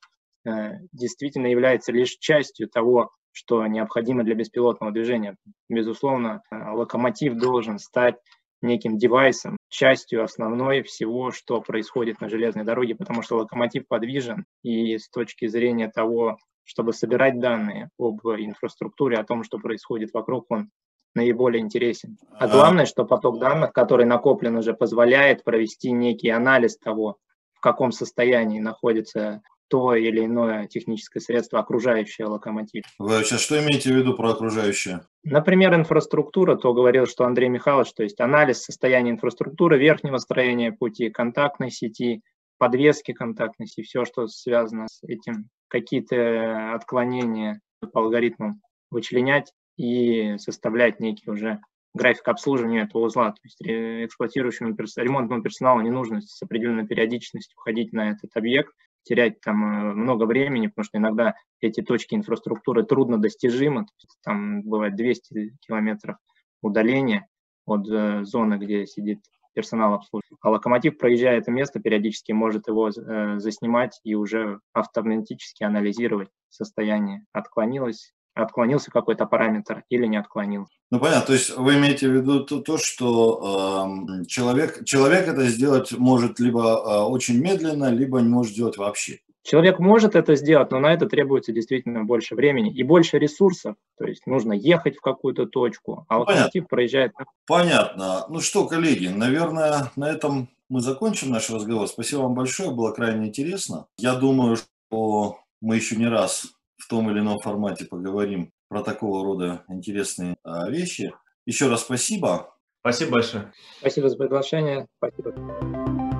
э, 0.47 0.79
действительно 0.92 1.49
является 1.49 1.92
лишь 1.92 2.16
частью 2.18 2.68
того, 2.68 3.11
что 3.33 3.66
необходимо 3.66 4.25
для 4.25 4.35
беспилотного 4.35 4.90
движения. 4.90 5.37
Безусловно, 5.68 6.40
э, 6.51 6.71
локомотив 6.71 7.35
должен 7.35 7.79
стать 7.79 8.16
неким 8.62 8.99
девайсом, 8.99 9.57
частью 9.68 10.25
основной 10.25 10.83
всего, 10.83 11.31
что 11.31 11.61
происходит 11.61 12.21
на 12.21 12.29
железной 12.29 12.64
дороге, 12.64 12.94
потому 12.94 13.23
что 13.23 13.37
локомотив 13.37 13.87
подвижен, 13.87 14.44
и 14.62 14.99
с 14.99 15.09
точки 15.09 15.47
зрения 15.47 15.88
того, 15.88 16.38
чтобы 16.64 16.92
собирать 16.92 17.40
данные 17.40 17.88
об 17.99 18.21
инфраструктуре, 18.27 19.16
о 19.18 19.25
том, 19.25 19.42
что 19.42 19.59
происходит 19.59 20.12
вокруг, 20.12 20.47
он 20.51 20.71
наиболее 21.14 21.62
интересен. 21.62 22.18
А, 22.31 22.44
а 22.44 22.49
главное, 22.49 22.87
что 22.87 23.05
поток 23.05 23.38
данных, 23.38 23.73
который 23.73 24.07
накоплен 24.07 24.57
уже, 24.57 24.75
позволяет 24.75 25.44
провести 25.44 25.90
некий 25.90 26.29
анализ 26.29 26.77
того, 26.77 27.16
в 27.55 27.61
каком 27.61 27.90
состоянии 27.90 28.61
находится 28.61 29.42
то 29.68 29.94
или 29.94 30.24
иное 30.24 30.66
техническое 30.66 31.20
средство, 31.20 31.61
окружающее 31.61 32.26
локомотив. 32.26 32.85
Вы 32.98 33.22
сейчас 33.22 33.40
что 33.40 33.59
имеете 33.59 33.92
в 33.92 33.96
виду 33.96 34.14
про 34.14 34.31
окружающее? 34.31 35.02
Например, 35.24 35.74
инфраструктура, 35.74 36.57
то 36.57 36.72
говорил, 36.72 37.07
что 37.07 37.24
Андрей 37.24 37.48
Михайлович, 37.48 37.92
то 37.92 38.02
есть 38.02 38.20
анализ 38.20 38.62
состояния 38.62 39.11
инфраструктуры, 39.11 39.78
верхнего 39.78 40.16
строения 40.18 40.72
пути, 40.72 41.11
контактной 41.11 41.70
сети, 41.70 42.22
подвески 42.59 43.12
контактной 43.12 43.66
сети, 43.66 43.83
все, 43.83 44.04
что 44.04 44.26
связано 44.26 44.87
с 44.88 45.02
этим, 45.04 45.48
какие-то 45.68 46.74
отклонения 46.74 47.61
по 47.92 48.00
алгоритмам 48.00 48.61
вычленять 48.90 49.52
и 49.76 50.37
составлять 50.38 50.98
некий 50.98 51.31
уже 51.31 51.61
график 51.94 52.26
обслуживания 52.28 52.83
этого 52.83 53.04
узла. 53.04 53.31
То 53.31 53.40
есть 53.44 53.61
эксплуатирующему 53.62 54.74
ремонтному 54.96 55.42
персоналу 55.42 55.81
не 55.81 55.90
нужно 55.90 56.20
с 56.20 56.40
определенной 56.42 56.87
периодичностью 56.87 57.57
ходить 57.59 57.92
на 57.92 58.11
этот 58.11 58.31
объект, 58.35 58.72
терять 59.09 59.40
там 59.40 59.64
э, 59.64 59.94
много 59.94 60.25
времени, 60.25 60.66
потому 60.66 60.85
что 60.85 60.99
иногда 60.99 61.35
эти 61.61 61.81
точки 61.81 62.14
инфраструктуры 62.14 62.85
трудно 62.85 63.18
достижимы. 63.18 63.87
Там 64.23 64.62
бывает 64.62 64.97
200 64.97 65.57
километров 65.61 66.18
удаления 66.61 67.27
от 67.64 67.88
э, 67.88 68.25
зоны, 68.25 68.55
где 68.55 68.87
сидит 68.87 69.21
персонал 69.55 69.94
обслуживания. 69.94 70.38
А 70.42 70.51
локомотив, 70.51 70.99
проезжая 70.99 71.38
это 71.38 71.51
место, 71.51 71.81
периодически 71.81 72.33
может 72.33 72.68
его 72.68 72.90
э, 72.90 73.38
заснимать 73.38 73.99
и 74.05 74.14
уже 74.14 74.61
автоматически 74.73 75.64
анализировать 75.64 76.29
состояние. 76.51 77.25
Отклонилось 77.33 78.12
отклонился 78.42 78.90
какой-то 78.90 79.27
параметр 79.27 79.85
или 79.88 80.07
не 80.07 80.16
отклонился. 80.16 80.72
Ну 80.90 80.98
понятно, 80.98 81.27
то 81.27 81.33
есть 81.33 81.57
вы 81.57 81.77
имеете 81.77 82.09
в 82.09 82.12
виду 82.12 82.44
то, 82.44 82.61
то 82.61 82.79
что 82.79 83.87
э, 84.20 84.24
человек, 84.27 84.85
человек 84.85 85.29
это 85.29 85.46
сделать 85.46 85.92
может 85.92 86.40
либо 86.40 86.62
э, 86.62 87.01
очень 87.03 87.40
медленно, 87.40 87.90
либо 87.90 88.20
не 88.20 88.29
может 88.29 88.53
сделать 88.53 88.77
вообще. 88.77 89.20
Человек 89.42 89.79
может 89.79 90.14
это 90.14 90.37
сделать, 90.37 90.70
но 90.70 90.79
на 90.79 90.92
это 90.92 91.07
требуется 91.07 91.53
действительно 91.53 92.05
больше 92.05 92.35
времени 92.35 92.70
и 92.70 92.83
больше 92.83 93.18
ресурсов. 93.18 93.77
То 93.96 94.05
есть 94.05 94.27
нужно 94.27 94.53
ехать 94.53 94.96
в 94.96 95.01
какую-то 95.01 95.46
точку, 95.46 96.05
а 96.09 96.18
локомотив 96.18 96.53
Понятно. 96.53 96.68
проезжает. 96.68 97.12
Понятно. 97.46 98.27
Ну 98.29 98.40
что, 98.40 98.66
коллеги, 98.66 99.07
наверное, 99.07 99.90
на 99.96 100.11
этом 100.11 100.51
мы 100.68 100.83
закончим 100.83 101.31
наш 101.31 101.48
разговор. 101.48 101.88
Спасибо 101.88 102.20
вам 102.20 102.35
большое, 102.35 102.70
было 102.70 102.92
крайне 102.92 103.29
интересно. 103.29 103.87
Я 103.96 104.16
думаю, 104.16 104.57
что 104.57 105.38
мы 105.62 105.77
еще 105.77 105.96
не 105.96 106.09
раз 106.09 106.48
в 106.79 106.88
том 106.88 107.11
или 107.11 107.21
ином 107.21 107.38
формате 107.41 107.87
поговорим 107.87 108.53
про 108.69 108.83
такого 108.83 109.25
рода 109.25 109.64
интересные 109.69 110.37
а, 110.43 110.69
вещи. 110.69 111.12
Еще 111.47 111.69
раз 111.69 111.83
спасибо. 111.83 112.55
Спасибо 112.81 113.12
большое. 113.12 113.53
Спасибо 113.81 114.09
за 114.09 114.17
приглашение. 114.17 114.87
Спасибо. 114.99 116.17